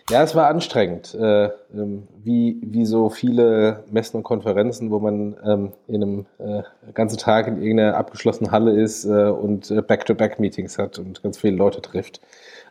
[0.09, 5.37] Ja, es war anstrengend, äh, ähm, wie, wie so viele Messen und Konferenzen, wo man
[5.45, 6.63] ähm, in einem äh,
[6.95, 11.57] ganzen Tag in irgendeiner abgeschlossenen Halle ist äh, und äh, Back-to-Back-Meetings hat und ganz viele
[11.57, 12.21] Leute trifft.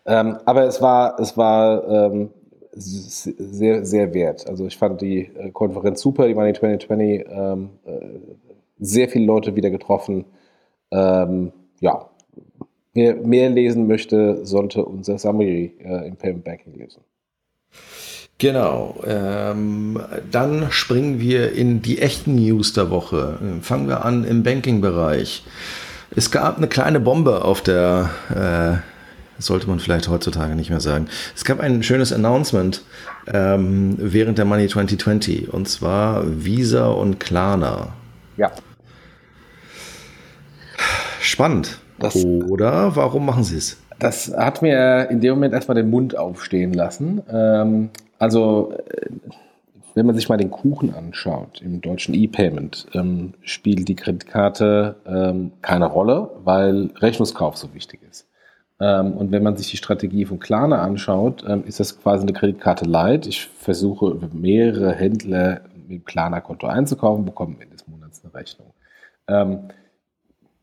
[0.05, 2.31] Ähm, aber es war, es war ähm,
[2.81, 4.49] sehr, sehr wert.
[4.49, 7.91] Also ich fand die äh, Konferenz super, die Money 2020, ähm, äh,
[8.79, 10.25] sehr viele Leute wieder getroffen.
[10.91, 12.09] Ähm, ja,
[12.95, 17.03] wer mehr lesen möchte, sollte unser Summary äh, im Payment Banking lesen.
[18.39, 18.95] Genau.
[19.05, 20.01] Ähm,
[20.31, 23.39] dann springen wir in die echten News der Woche.
[23.63, 25.43] Fangen wir an im Banking-Bereich.
[26.15, 28.98] Es gab eine kleine Bombe auf der äh,
[29.39, 31.09] sollte man vielleicht heutzutage nicht mehr sagen.
[31.35, 32.83] Es gab ein schönes Announcement
[33.33, 37.95] ähm, während der Money 2020 und zwar Visa und Klarna.
[38.37, 38.53] Ja.
[41.21, 41.79] Spannend.
[41.99, 43.77] Das, Oder warum machen sie es?
[43.99, 47.23] Das hat mir in dem Moment erstmal den Mund aufstehen lassen.
[47.29, 49.11] Ähm, also, äh,
[49.95, 55.51] wenn man sich mal den Kuchen anschaut im deutschen E-Payment, ähm, spielt die Kreditkarte ähm,
[55.61, 58.28] keine Rolle, weil Rechnungskauf so wichtig ist.
[58.81, 62.33] Ähm, und wenn man sich die Strategie von Klarna anschaut, ähm, ist das quasi eine
[62.33, 63.27] Kreditkarte Light.
[63.27, 68.73] Ich versuche über mehrere Händler mit dem Klarna-Konto einzukaufen, bekomme Ende des Monats eine Rechnung.
[69.27, 69.69] Ähm,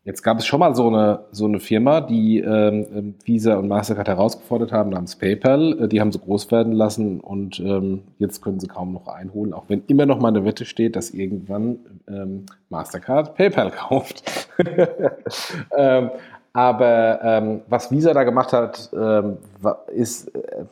[0.04, 2.40] Jetzt gab es schon mal so eine, so eine Firma, die
[3.24, 5.80] Visa und Mastercard herausgefordert haben, namens PayPal.
[5.80, 7.60] Äh, die haben sie groß werden lassen und
[8.20, 11.10] jetzt können sie kaum noch einholen, auch wenn immer noch mal eine Wette steht, dass
[11.10, 11.80] irgendwann
[12.68, 14.48] Mastercard PayPal kauft.
[16.56, 19.36] aber ähm, was Visa da gemacht hat, ähm,
[19.94, 20.64] ist äh,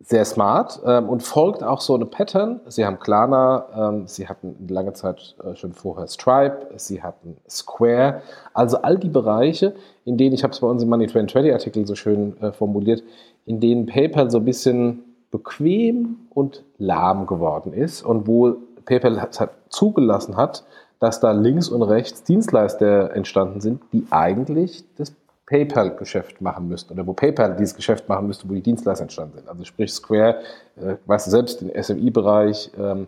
[0.00, 2.60] sehr smart ähm, und folgt auch so eine Pattern.
[2.68, 8.22] Sie haben Klarna, ähm, sie hatten lange Zeit äh, schon vorher Stripe, sie hatten Square.
[8.54, 9.74] Also all die Bereiche,
[10.06, 13.02] in denen, ich habe es bei uns im Money 2020 Artikel so schön äh, formuliert,
[13.44, 18.56] in denen PayPal so ein bisschen bequem und lahm geworden ist und wo
[18.86, 20.64] PayPal hat zugelassen hat,
[20.98, 25.12] dass da links und rechts Dienstleister entstanden sind, die eigentlich das
[25.46, 29.48] PayPal-Geschäft machen müsste oder wo PayPal dieses Geschäft machen müsste, wo die Dienstleister entstanden sind.
[29.48, 30.40] Also sprich Square,
[30.76, 33.06] äh, weißt du selbst, im SMI-Bereich, ähm,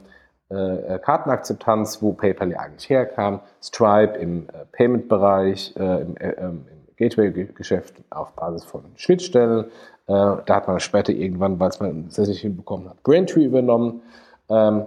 [0.50, 6.64] äh, Kartenakzeptanz, wo PayPal ja eigentlich herkam, Stripe im äh, Payment-Bereich, äh, im, äh, ähm,
[6.70, 9.64] im Gateway-Geschäft auf Basis von Schnittstellen.
[9.64, 9.66] Äh,
[10.06, 14.02] da hat man später irgendwann, weil es man das nicht hinbekommen hat, Braintree übernommen.
[14.48, 14.86] Ähm,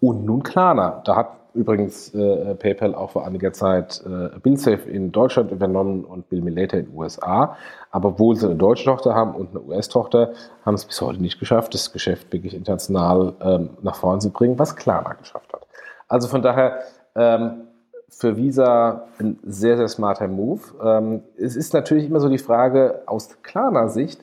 [0.00, 1.02] und nun Klarna.
[1.04, 6.28] Da hat übrigens äh, PayPal auch vor einiger Zeit äh, BillSafe in Deutschland übernommen und
[6.28, 7.56] Bill Me in den USA.
[7.90, 10.32] Aber obwohl sie eine deutsche Tochter haben und eine US-Tochter,
[10.64, 14.58] haben es bis heute nicht geschafft, das Geschäft wirklich international ähm, nach vorne zu bringen,
[14.58, 15.66] was Klarna geschafft hat.
[16.08, 16.80] Also von daher
[17.14, 17.68] ähm,
[18.08, 20.60] für Visa ein sehr, sehr smarter Move.
[20.82, 24.22] Ähm, es ist natürlich immer so die Frage, aus Klarna Sicht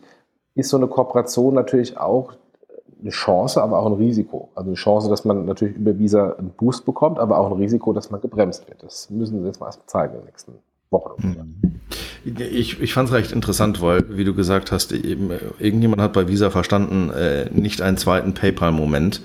[0.55, 2.33] ist so eine Kooperation natürlich auch
[3.01, 4.49] eine Chance, aber auch ein Risiko.
[4.55, 7.93] Also eine Chance, dass man natürlich über Visa einen Boost bekommt, aber auch ein Risiko,
[7.93, 8.83] dass man gebremst wird.
[8.83, 10.53] Das müssen sie jetzt mal erst zeigen in den nächsten
[10.89, 11.27] Wochen.
[11.27, 11.79] Mhm.
[12.39, 15.29] Ich, ich fand es recht interessant, weil, wie du gesagt hast, eben,
[15.59, 19.21] irgendjemand hat bei Visa verstanden, äh, nicht einen zweiten PayPal-Moment.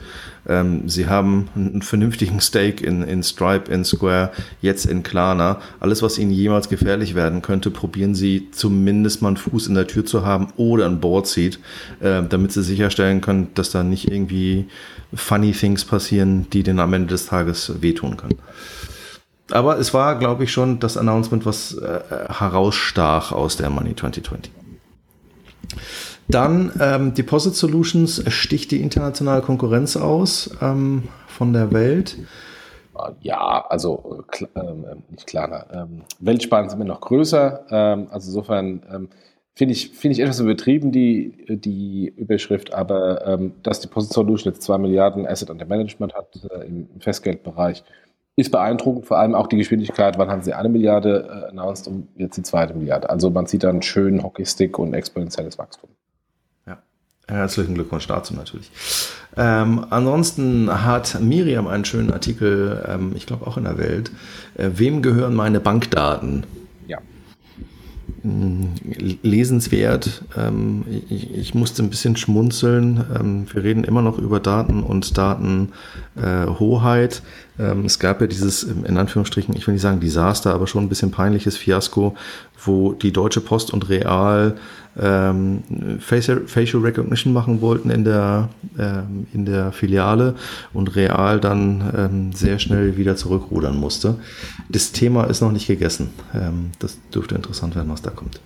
[0.48, 4.30] Ähm, sie haben einen vernünftigen Stake in, in Stripe, in Square,
[4.60, 5.60] jetzt in Klarna.
[5.80, 9.86] Alles, was ihnen jemals gefährlich werden könnte, probieren sie zumindest mal einen Fuß in der
[9.86, 11.58] Tür zu haben oder ein Board Seat,
[12.00, 14.66] äh, damit sie sicherstellen können, dass da nicht irgendwie
[15.14, 18.38] funny things passieren, die denen am Ende des Tages wehtun können.
[19.50, 24.59] Aber es war, glaube ich, schon das Announcement, was äh, herausstach aus der Money 2020.
[26.30, 32.16] Dann ähm, Deposit Solutions sticht die internationale Konkurrenz aus ähm, von der Welt.
[33.20, 34.24] Ja, also
[34.54, 35.66] ähm, nicht klarer.
[35.72, 37.64] Ähm, Weltsparen sind immer noch größer.
[37.70, 39.08] Ähm, also insofern ähm,
[39.54, 44.62] finde ich, find ich etwas übertrieben, die, die Überschrift, aber ähm, dass Deposit Solution jetzt
[44.62, 47.84] 2 Milliarden Asset Under Management hat äh, im Festgeldbereich,
[48.36, 50.16] ist beeindruckend, vor allem auch die Geschwindigkeit.
[50.18, 53.10] Wann haben sie eine Milliarde äh, announced und jetzt die zweite Milliarde?
[53.10, 55.90] Also man sieht dann schön Hockeystick und exponentielles Wachstum.
[57.30, 58.70] Ja, herzlichen Glückwunsch dazu natürlich.
[59.36, 64.10] Ähm, ansonsten hat Miriam einen schönen Artikel, ähm, ich glaube auch in der Welt.
[64.56, 66.44] Äh, wem gehören meine Bankdaten?
[68.22, 70.22] lesenswert.
[70.36, 73.04] Ähm, ich, ich, musste ein bisschen schmunzeln.
[73.18, 77.22] Ähm, wir reden immer noch über Daten und Datenhoheit.
[77.58, 80.90] Ähm, es gab ja dieses, in Anführungsstrichen, ich will nicht sagen Desaster, aber schon ein
[80.90, 82.14] bisschen peinliches Fiasko,
[82.62, 84.56] wo die Deutsche Post und Real
[85.00, 85.62] ähm,
[85.98, 88.48] Facial, Facial Recognition machen wollten in der,
[88.78, 90.34] ähm, in der Filiale
[90.72, 94.16] und Real dann ähm, sehr schnell wieder zurückrudern musste.
[94.68, 96.10] Das Thema ist noch nicht gegessen.
[96.34, 98.40] Ähm, das dürfte interessant werden, was da kommt.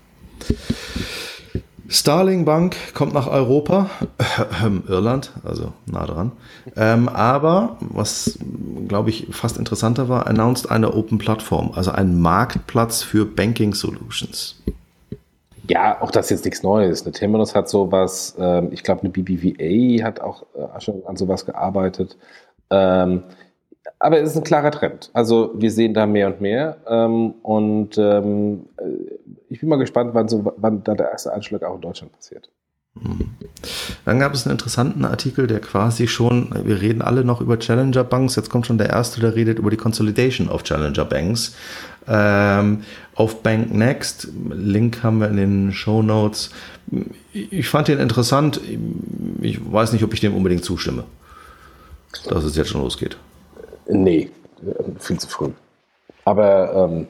[1.86, 3.90] Starling Bank kommt nach Europa,
[4.88, 6.32] Irland, also nah dran.
[6.76, 8.38] Ähm, aber, was
[8.88, 14.62] glaube ich fast interessanter war, announced eine Open Plattform, also ein Marktplatz für Banking Solutions.
[15.68, 17.02] Ja, auch das ist jetzt nichts Neues.
[17.02, 21.46] Eine Temenos hat sowas, ähm, ich glaube, eine BBVA hat auch äh, schon an sowas
[21.46, 22.18] gearbeitet.
[22.70, 23.24] Ähm,
[23.98, 25.10] aber es ist ein klarer Trend.
[25.14, 26.76] Also wir sehen da mehr und mehr.
[26.86, 28.84] Ähm, und ähm, äh,
[29.48, 32.50] ich bin mal gespannt, wann, so, wann da der erste Anschlag auch in Deutschland passiert.
[32.94, 33.30] Mhm.
[34.04, 38.04] Dann gab es einen interessanten Artikel, der quasi schon, wir reden alle noch über Challenger
[38.04, 41.54] Banks, jetzt kommt schon der erste, der redet über die Consolidation of Challenger Banks.
[42.06, 42.82] Ähm,
[43.14, 46.50] auf Bank Next, Link haben wir in den Show Notes.
[47.32, 48.60] Ich fand den interessant.
[49.40, 51.04] Ich weiß nicht, ob ich dem unbedingt zustimme,
[52.28, 53.16] dass es jetzt schon losgeht.
[53.88, 54.30] Nee,
[54.98, 55.50] viel zu früh.
[56.26, 57.06] Aber ähm,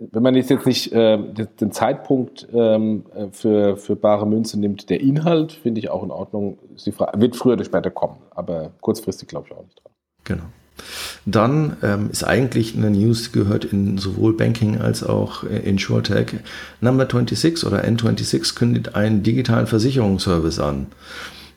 [0.00, 5.52] wenn man jetzt nicht äh, den Zeitpunkt ähm, für, für bare Münze nimmt, der Inhalt
[5.52, 6.58] finde ich auch in Ordnung.
[6.76, 9.92] Sie wird früher oder später kommen, aber kurzfristig glaube ich auch nicht dran.
[10.24, 10.44] Genau.
[11.26, 16.34] Dann ähm, ist eigentlich eine News gehört in sowohl Banking als auch äh, in SureTech.
[16.80, 20.86] Number 26 oder N26 kündigt einen digitalen Versicherungsservice an.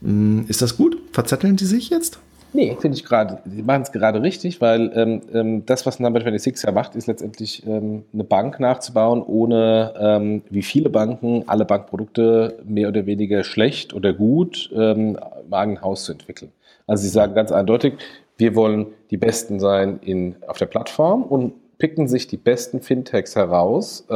[0.04, 0.98] Ähm, ist das gut?
[1.12, 2.20] Verzetteln die sich jetzt?
[2.56, 6.22] Nee, finde ich gerade, die machen es gerade richtig, weil ähm, ähm, das, was Number
[6.22, 11.66] 26 ja macht, ist letztendlich ähm, eine Bank nachzubauen, ohne ähm, wie viele Banken alle
[11.66, 16.50] Bankprodukte mehr oder weniger schlecht oder gut ähm, im eigenen Haus zu entwickeln.
[16.88, 17.96] Also sie sagen ganz eindeutig,
[18.38, 23.36] wir wollen die Besten sein in, auf der Plattform und picken sich die besten Fintechs
[23.36, 24.08] heraus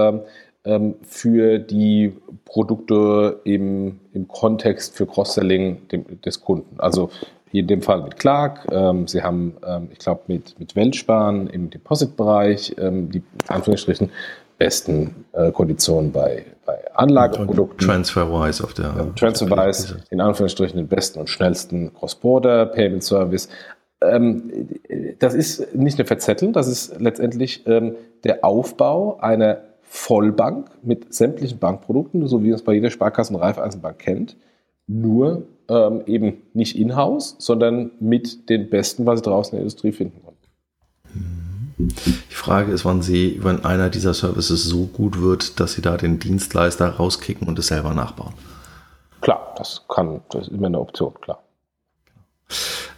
[0.64, 2.14] ähm, für die
[2.46, 5.88] Produkte im, im Kontext für Cross-Selling
[6.24, 6.80] des Kunden.
[6.80, 7.10] Also
[7.52, 8.68] in dem Fall mit Clark.
[8.72, 14.12] Ähm, sie haben, ähm, ich glaube, mit, mit Weltsparen im Deposit-Bereich ähm, die Anführungsstrichen
[14.60, 17.88] besten äh, Konditionen bei, bei Anlageprodukten.
[17.88, 18.86] TransferWise auf der.
[18.86, 23.50] Ja, TransferWise in Anführungsstrichen den besten und schnellsten Cross-Border Payment Service.
[24.02, 24.70] Ähm,
[25.18, 31.58] das ist nicht eine Verzettelung, das ist letztendlich ähm, der Aufbau einer Vollbank mit sämtlichen
[31.58, 34.38] Bankprodukten, so wie man es bei jeder Sparkasse und Raiffeisenbank kennt,
[34.88, 39.92] nur ähm, eben nicht in-house, sondern mit den Besten, was sie draußen in der Industrie
[39.92, 40.40] finden konnten.
[41.80, 45.96] Die Frage ist, wann Sie, wenn einer dieser Services so gut wird, dass Sie da
[45.96, 48.34] den Dienstleister rauskicken und es selber nachbauen.
[49.22, 51.42] Klar, das kann, das ist immer eine Option, klar.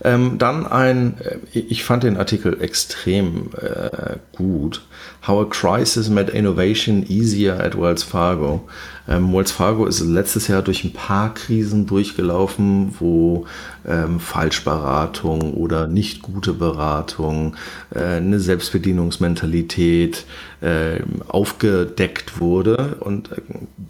[0.04, 4.82] Ähm, dann ein, äh, ich fand den Artikel extrem äh, gut.
[5.28, 8.68] How a Crisis made Innovation easier at Wells Fargo.
[9.08, 13.46] Ähm, Wells Fargo ist letztes Jahr durch ein paar Krisen durchgelaufen, wo
[13.88, 17.56] ähm, Falschberatung oder nicht gute Beratung,
[17.94, 20.26] äh, eine Selbstbedienungsmentalität
[20.62, 22.98] äh, aufgedeckt wurde.
[23.02, 23.42] Und äh,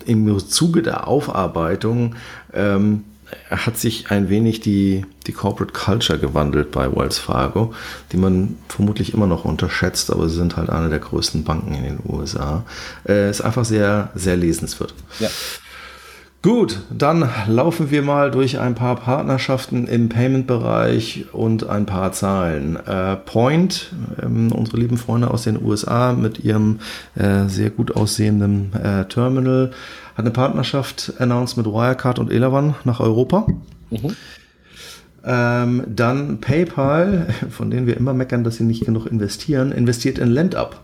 [0.06, 2.16] im Zuge der Aufarbeitung
[2.54, 3.06] ähm,
[3.50, 7.74] hat sich ein wenig die, die Corporate Culture gewandelt bei Wells Fargo,
[8.12, 11.84] die man vermutlich immer noch unterschätzt, aber sie sind halt eine der größten Banken in
[11.84, 12.64] den USA.
[13.08, 14.94] Äh, ist einfach sehr, sehr lesenswert.
[15.20, 15.30] Ja.
[16.44, 22.78] Gut, dann laufen wir mal durch ein paar Partnerschaften im Payment-Bereich und ein paar Zahlen.
[22.78, 26.80] Äh, Point, ähm, unsere lieben Freunde aus den USA mit ihrem
[27.14, 29.70] äh, sehr gut aussehenden äh, Terminal,
[30.16, 33.46] hat eine Partnerschaft announced mit Wirecard und Elavan nach Europa.
[33.92, 34.16] Mhm.
[35.24, 40.30] Ähm, dann PayPal, von denen wir immer meckern, dass sie nicht genug investieren, investiert in
[40.30, 40.80] LendUp.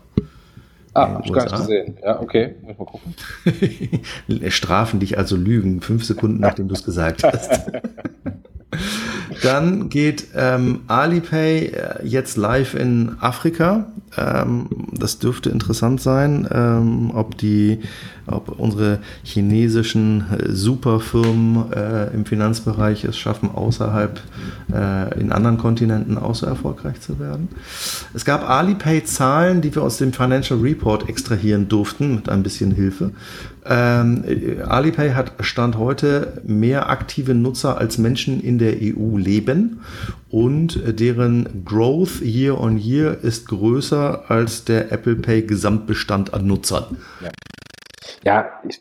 [0.94, 1.96] Ah, hab ich gar nicht gesehen.
[2.02, 4.50] Ja, okay, muss ich mal gucken.
[4.50, 7.70] Strafen dich also Lügen, fünf Sekunden nachdem du es gesagt hast.
[9.42, 13.86] Dann geht ähm, Alipay äh, jetzt live in Afrika.
[14.18, 17.78] Ähm, das dürfte interessant sein, ähm, ob die,
[18.26, 24.20] ob unsere chinesischen äh, Superfirmen äh, im Finanzbereich es schaffen, außerhalb
[24.72, 27.48] äh, in anderen Kontinenten auch so erfolgreich zu werden.
[28.14, 33.10] Es gab Alipay-Zahlen, die wir aus dem Financial Report extrahieren durften, mit ein bisschen Hilfe.
[33.70, 34.24] Ähm,
[34.66, 39.80] Alipay hat Stand heute mehr aktive Nutzer als Menschen in der EU leben
[40.30, 46.98] und deren Growth Year on Year ist größer als der Apple Pay Gesamtbestand an Nutzern.
[47.20, 47.30] Ja,
[48.24, 48.80] ja ich,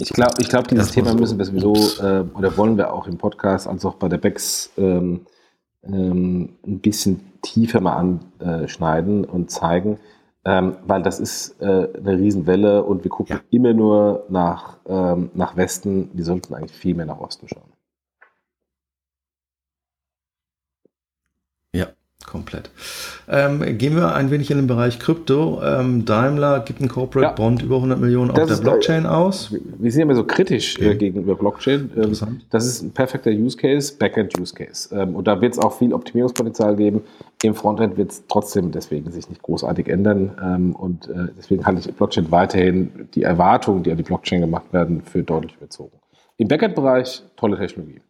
[0.00, 3.18] ich glaube, ich glaub, dieses Thema müssen wir sowieso äh, oder wollen wir auch im
[3.18, 5.26] Podcast als auch bei der BEX ähm,
[5.82, 7.96] ähm, ein bisschen tiefer mal
[8.40, 9.98] anschneiden und zeigen,
[10.44, 13.42] ähm, weil das ist äh, eine Riesenwelle und wir gucken ja.
[13.50, 16.10] immer nur nach, ähm, nach Westen.
[16.12, 17.77] Wir sollten eigentlich viel mehr nach Osten schauen.
[22.28, 22.70] Komplett.
[23.28, 25.60] Ähm, gehen wir ein wenig in den Bereich Krypto.
[25.62, 27.34] Ähm, Daimler gibt einen Corporate ja.
[27.34, 29.54] Bond über 100 Millionen das auf der Blockchain ist, aus.
[29.78, 30.90] Wir sind immer so kritisch äh, okay.
[30.90, 31.90] äh, gegenüber Blockchain.
[31.96, 34.94] Ähm, das ist ein perfekter Use Case, Backend Use Case.
[34.94, 37.02] Ähm, und da wird es auch viel Optimierungspotenzial geben.
[37.42, 40.36] Im Frontend wird es trotzdem deswegen sich nicht großartig ändern.
[40.42, 44.66] Ähm, und äh, deswegen halte ich Blockchain weiterhin die Erwartungen, die an die Blockchain gemacht
[44.72, 45.92] werden, für deutlich überzogen.
[46.36, 48.00] Im Backend-Bereich tolle Technologie.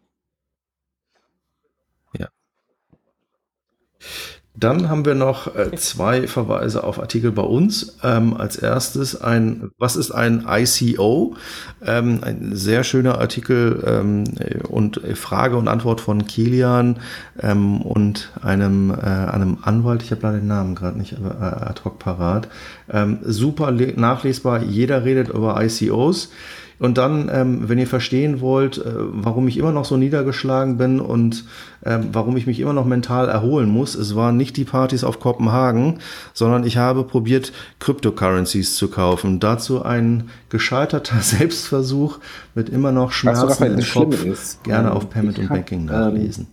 [4.59, 7.97] Dann haben wir noch äh, zwei Verweise auf Artikel bei uns.
[8.03, 11.37] Ähm, als erstes ein, was ist ein ICO?
[11.85, 14.25] Ähm, ein sehr schöner Artikel ähm,
[14.69, 16.99] und Frage und Antwort von Kilian
[17.41, 20.03] ähm, und einem, äh, einem Anwalt.
[20.03, 22.49] Ich habe leider den Namen gerade nicht äh, ad hoc parat.
[22.91, 24.65] Ähm, super nachlesbar.
[24.65, 26.31] Jeder redet über ICOs.
[26.79, 31.01] Und dann, ähm, wenn ihr verstehen wollt, äh, warum ich immer noch so niedergeschlagen bin
[31.01, 31.45] und
[31.85, 35.19] ähm, warum ich mich immer noch mental erholen muss, es waren nicht die Partys auf
[35.19, 35.99] Kopenhagen,
[36.35, 39.41] sondern ich habe probiert, Cryptocurrencies zu kaufen.
[39.41, 42.21] Dazu ein gescheiterter Selbstversuch
[42.55, 44.25] mit immer noch Schmerzen im Kopf.
[44.25, 46.47] Ist, Gerne ähm, auf Payment und Banking ähm, nachlesen.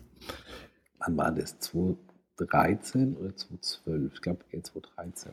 [0.99, 1.59] wann war das?
[1.59, 4.11] 2013 oder 2012?
[4.13, 5.31] Ich glaube, 2013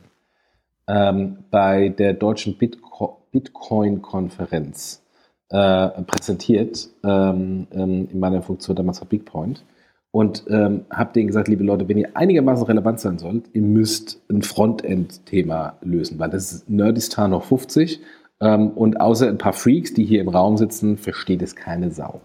[0.87, 5.03] ähm, bei der deutschen Bitcoin-Konferenz
[5.49, 9.63] äh, präsentiert, ähm, ähm, in meiner Funktion damals bei Bigpoint.
[10.11, 14.21] und ähm, habe denen gesagt, liebe Leute, wenn ihr einigermaßen relevant sein sollt, ihr müsst
[14.29, 18.01] ein Frontend-Thema lösen, weil das ist Nerdistan noch 50
[18.41, 22.21] ähm, und außer ein paar Freaks, die hier im Raum sitzen, versteht es keine Sau.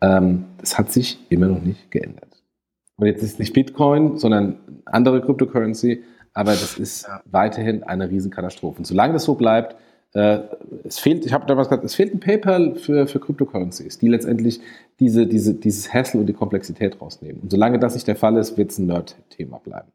[0.00, 2.42] Ähm, das hat sich immer noch nicht geändert.
[2.96, 6.02] Und jetzt ist nicht Bitcoin, sondern andere Cryptocurrency,
[6.34, 8.78] aber das ist weiterhin eine Riesenkatastrophe.
[8.78, 9.76] Und solange das so bleibt,
[10.14, 10.40] äh,
[10.84, 14.60] es fehlt, ich habe damals gesagt, es fehlt ein PayPal für, für Cryptocurrencies, die letztendlich
[15.00, 17.42] diese, diese, dieses Hassle und die Komplexität rausnehmen.
[17.42, 19.90] Und solange das nicht der Fall ist, wird es ein Nerd-Thema bleiben.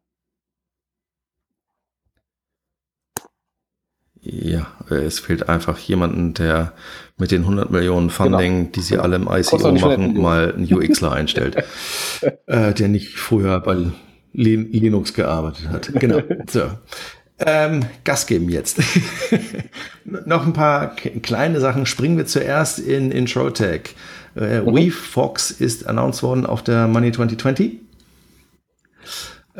[4.19, 6.73] Ja, es fehlt einfach jemanden, der
[7.17, 8.69] mit den 100 Millionen Funding, genau.
[8.71, 9.03] die sie genau.
[9.03, 11.63] alle im ICO machen, mal einen UXler einstellt,
[12.47, 13.77] äh, der nicht früher bei
[14.37, 15.91] Linux gearbeitet hat.
[15.93, 16.21] Genau.
[16.49, 16.69] So.
[17.39, 18.79] Ähm, Gas geben jetzt.
[20.05, 21.85] Noch ein paar kleine Sachen.
[21.85, 23.95] Springen wir zuerst in Introtech.
[24.35, 24.67] Äh, mhm.
[24.67, 27.79] Weave Fox ist announced worden auf der Money 2020.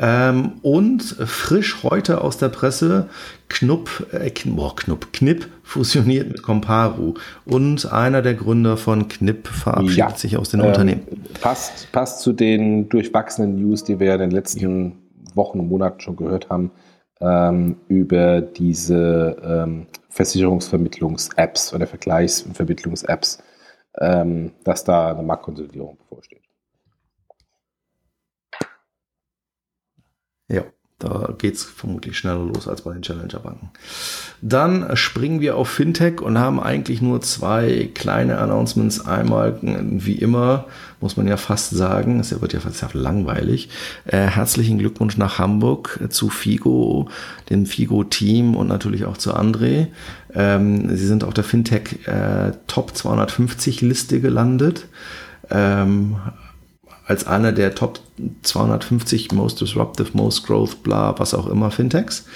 [0.00, 3.08] Ähm, und frisch heute aus der Presse,
[3.48, 7.14] Knupp, äh, boah, Knupp, Knipp fusioniert mit Comparu.
[7.44, 11.02] Und einer der Gründer von Knipp verabschiedet ja, sich aus den ähm, Unternehmen.
[11.40, 15.08] Passt, passt zu den durchwachsenen News, die wir in den letzten.
[15.34, 16.72] Wochen und Monaten schon gehört haben
[17.20, 23.42] ähm, über diese ähm, Versicherungsvermittlungs-Apps oder Vergleichs- und Vermittlungs-Apps,
[23.98, 25.98] ähm, dass da eine Marktkonsolidierung
[30.48, 30.64] Ja.
[31.00, 33.70] Da geht es vermutlich schneller los als bei den Challenger-Banken.
[34.42, 39.06] Dann springen wir auf Fintech und haben eigentlich nur zwei kleine Announcements.
[39.06, 40.64] Einmal, wie immer,
[41.00, 43.68] muss man ja fast sagen, es wird ja fast langweilig.
[44.06, 47.08] Äh, herzlichen Glückwunsch nach Hamburg zu Figo,
[47.48, 49.86] dem Figo-Team und natürlich auch zu André.
[50.34, 54.88] Ähm, sie sind auf der Fintech äh, Top 250 Liste gelandet.
[55.48, 56.16] Ähm,
[57.08, 58.00] als einer der Top
[58.42, 62.26] 250 Most Disruptive, Most Growth, bla, was auch immer Fintechs.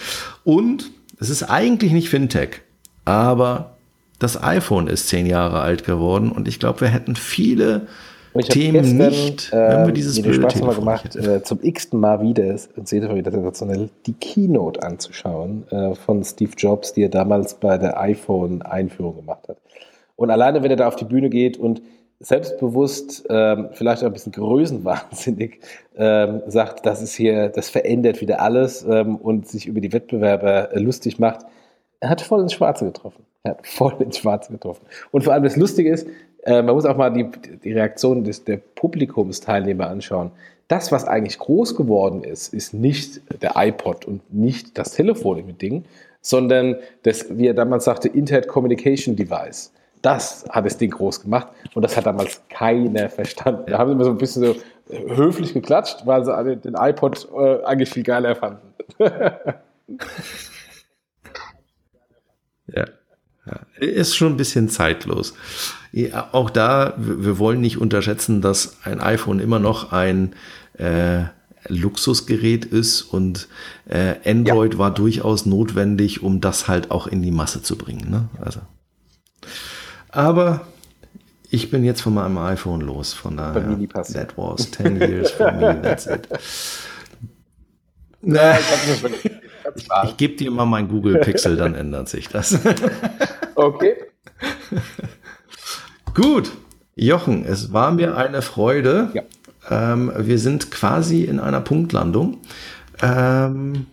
[0.45, 2.63] Und es ist eigentlich nicht Fintech,
[3.05, 3.77] aber
[4.19, 7.87] das iPhone ist zehn Jahre alt geworden und ich glaube, wir hätten viele
[8.49, 12.57] Themen gestern, nicht, wenn wir ähm, dieses blöde Spaß gemacht, äh, zum x-ten Mal wieder,
[12.57, 17.77] seht ihr wieder sensationell, die Keynote anzuschauen äh, von Steve Jobs, die er damals bei
[17.77, 19.59] der iPhone-Einführung gemacht hat.
[20.17, 21.83] Und alleine, wenn er da auf die Bühne geht und
[22.23, 25.59] selbstbewusst, ähm, vielleicht auch ein bisschen größenwahnsinnig,
[25.97, 30.73] ähm, sagt, das ist hier, das verändert wieder alles ähm, und sich über die Wettbewerber
[30.73, 31.45] äh, lustig macht.
[32.01, 33.25] Er hat voll ins Schwarze getroffen.
[33.43, 34.87] Er hat voll ins Schwarze getroffen.
[35.11, 36.07] Und vor allem das Lustige ist,
[36.45, 37.29] äh, man muss auch mal die,
[37.63, 40.31] die Reaktion des, der Publikumsteilnehmer anschauen.
[40.69, 45.61] Das, was eigentlich groß geworden ist, ist nicht der iPod und nicht das Telefon mit
[45.61, 45.85] Ding,
[46.21, 49.73] sondern das, wie er damals sagte, Internet Communication Device.
[50.03, 53.71] Das hat das Ding groß gemacht und das hat damals keiner verstanden.
[53.71, 54.57] Da haben sie immer so ein bisschen so
[54.89, 58.67] höflich geklatscht, weil sie den iPod äh, eigentlich viel geiler fanden.
[62.67, 62.85] ja.
[63.47, 63.61] ja.
[63.79, 65.35] Ist schon ein bisschen zeitlos.
[65.93, 70.35] Ja, auch da, wir wollen nicht unterschätzen, dass ein iPhone immer noch ein
[70.79, 71.25] äh,
[71.69, 73.49] Luxusgerät ist und
[73.89, 74.79] äh, Android ja.
[74.79, 78.11] war durchaus notwendig, um das halt auch in die Masse zu bringen.
[78.11, 78.29] Ne?
[78.41, 78.61] Also.
[80.13, 80.61] Aber
[81.51, 83.63] ich bin jetzt von meinem iPhone los, von daher.
[84.13, 86.29] That was 10 years for me, that's it.
[88.21, 89.31] Na, ich,
[90.05, 92.59] ich gebe dir mal mein Google Pixel, dann ändert sich das.
[93.55, 93.97] okay.
[96.15, 96.53] Gut,
[96.95, 99.11] Jochen, es war mir eine Freude.
[99.15, 99.23] Ja.
[99.71, 102.39] Ähm, wir sind quasi in einer Punktlandung.
[103.01, 103.87] Ähm,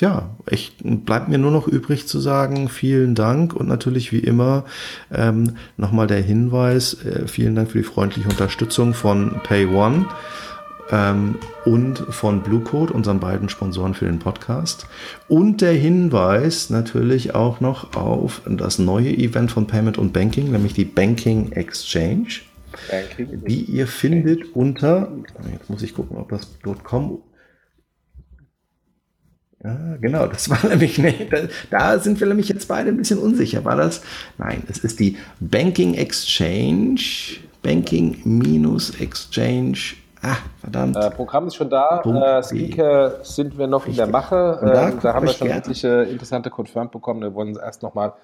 [0.00, 4.64] ja, ich bleibt mir nur noch übrig zu sagen, vielen Dank und natürlich wie immer
[5.12, 10.06] ähm, nochmal der Hinweis, äh, vielen Dank für die freundliche Unterstützung von PayOne
[10.90, 14.86] ähm, und von Bluecode, unseren beiden Sponsoren für den Podcast.
[15.28, 20.74] Und der Hinweis natürlich auch noch auf das neue Event von Payment und Banking, nämlich
[20.74, 22.40] die Banking Exchange.
[22.90, 25.10] Banking wie ihr findet unter,
[25.50, 26.48] jetzt muss ich gucken, ob das
[26.82, 27.22] .com
[29.64, 31.38] ja, genau, das war nämlich, ne, da,
[31.70, 33.64] da, sind wir nämlich jetzt beide ein bisschen unsicher.
[33.64, 34.02] War das?
[34.38, 37.00] Nein, es ist die Banking Exchange,
[37.62, 39.78] Banking-Exchange.
[40.22, 40.96] Ah, verdammt.
[40.96, 42.00] Äh, Programm ist schon da.
[42.00, 44.58] Äh, Speaker sind wir noch in der Mache.
[44.60, 45.60] Da, ähm, da haben wir schon gerne.
[45.60, 47.22] etliche interessante Confirmed bekommen.
[47.22, 48.14] Wir wollen es erst nochmal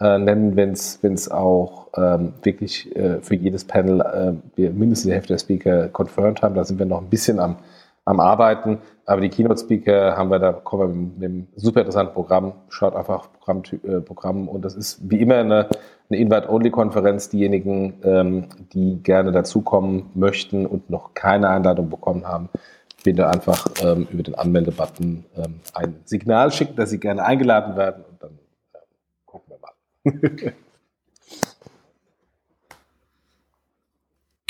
[0.00, 5.14] äh, nennen, wenn es auch ähm, wirklich äh, für jedes Panel äh, wir mindestens die
[5.14, 6.54] Hälfte der Speaker confirmed haben.
[6.54, 7.56] Da sind wir noch ein bisschen am
[8.04, 8.78] am Arbeiten.
[9.06, 12.52] Aber die Keynote-Speaker haben wir da, kommen wir mit einem super interessanten Programm.
[12.68, 15.68] Schaut einfach Programm, äh, Programm und das ist wie immer eine,
[16.08, 17.28] eine Invite-Only-Konferenz.
[17.28, 22.48] Diejenigen, ähm, die gerne dazukommen möchten und noch keine Einladung bekommen haben,
[23.02, 28.04] bitte einfach ähm, über den Anmelde-Button ähm, ein Signal schicken, dass sie gerne eingeladen werden
[28.08, 28.38] und dann
[28.74, 28.78] äh,
[29.24, 30.52] gucken wir mal.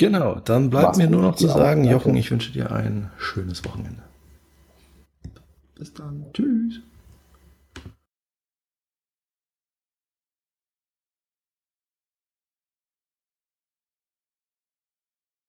[0.01, 3.63] Genau, dann bleibt Mach's mir nur noch zu sagen, Jochen, ich wünsche dir ein schönes
[3.63, 4.01] Wochenende.
[5.75, 6.25] Bis dann.
[6.33, 6.79] Tschüss.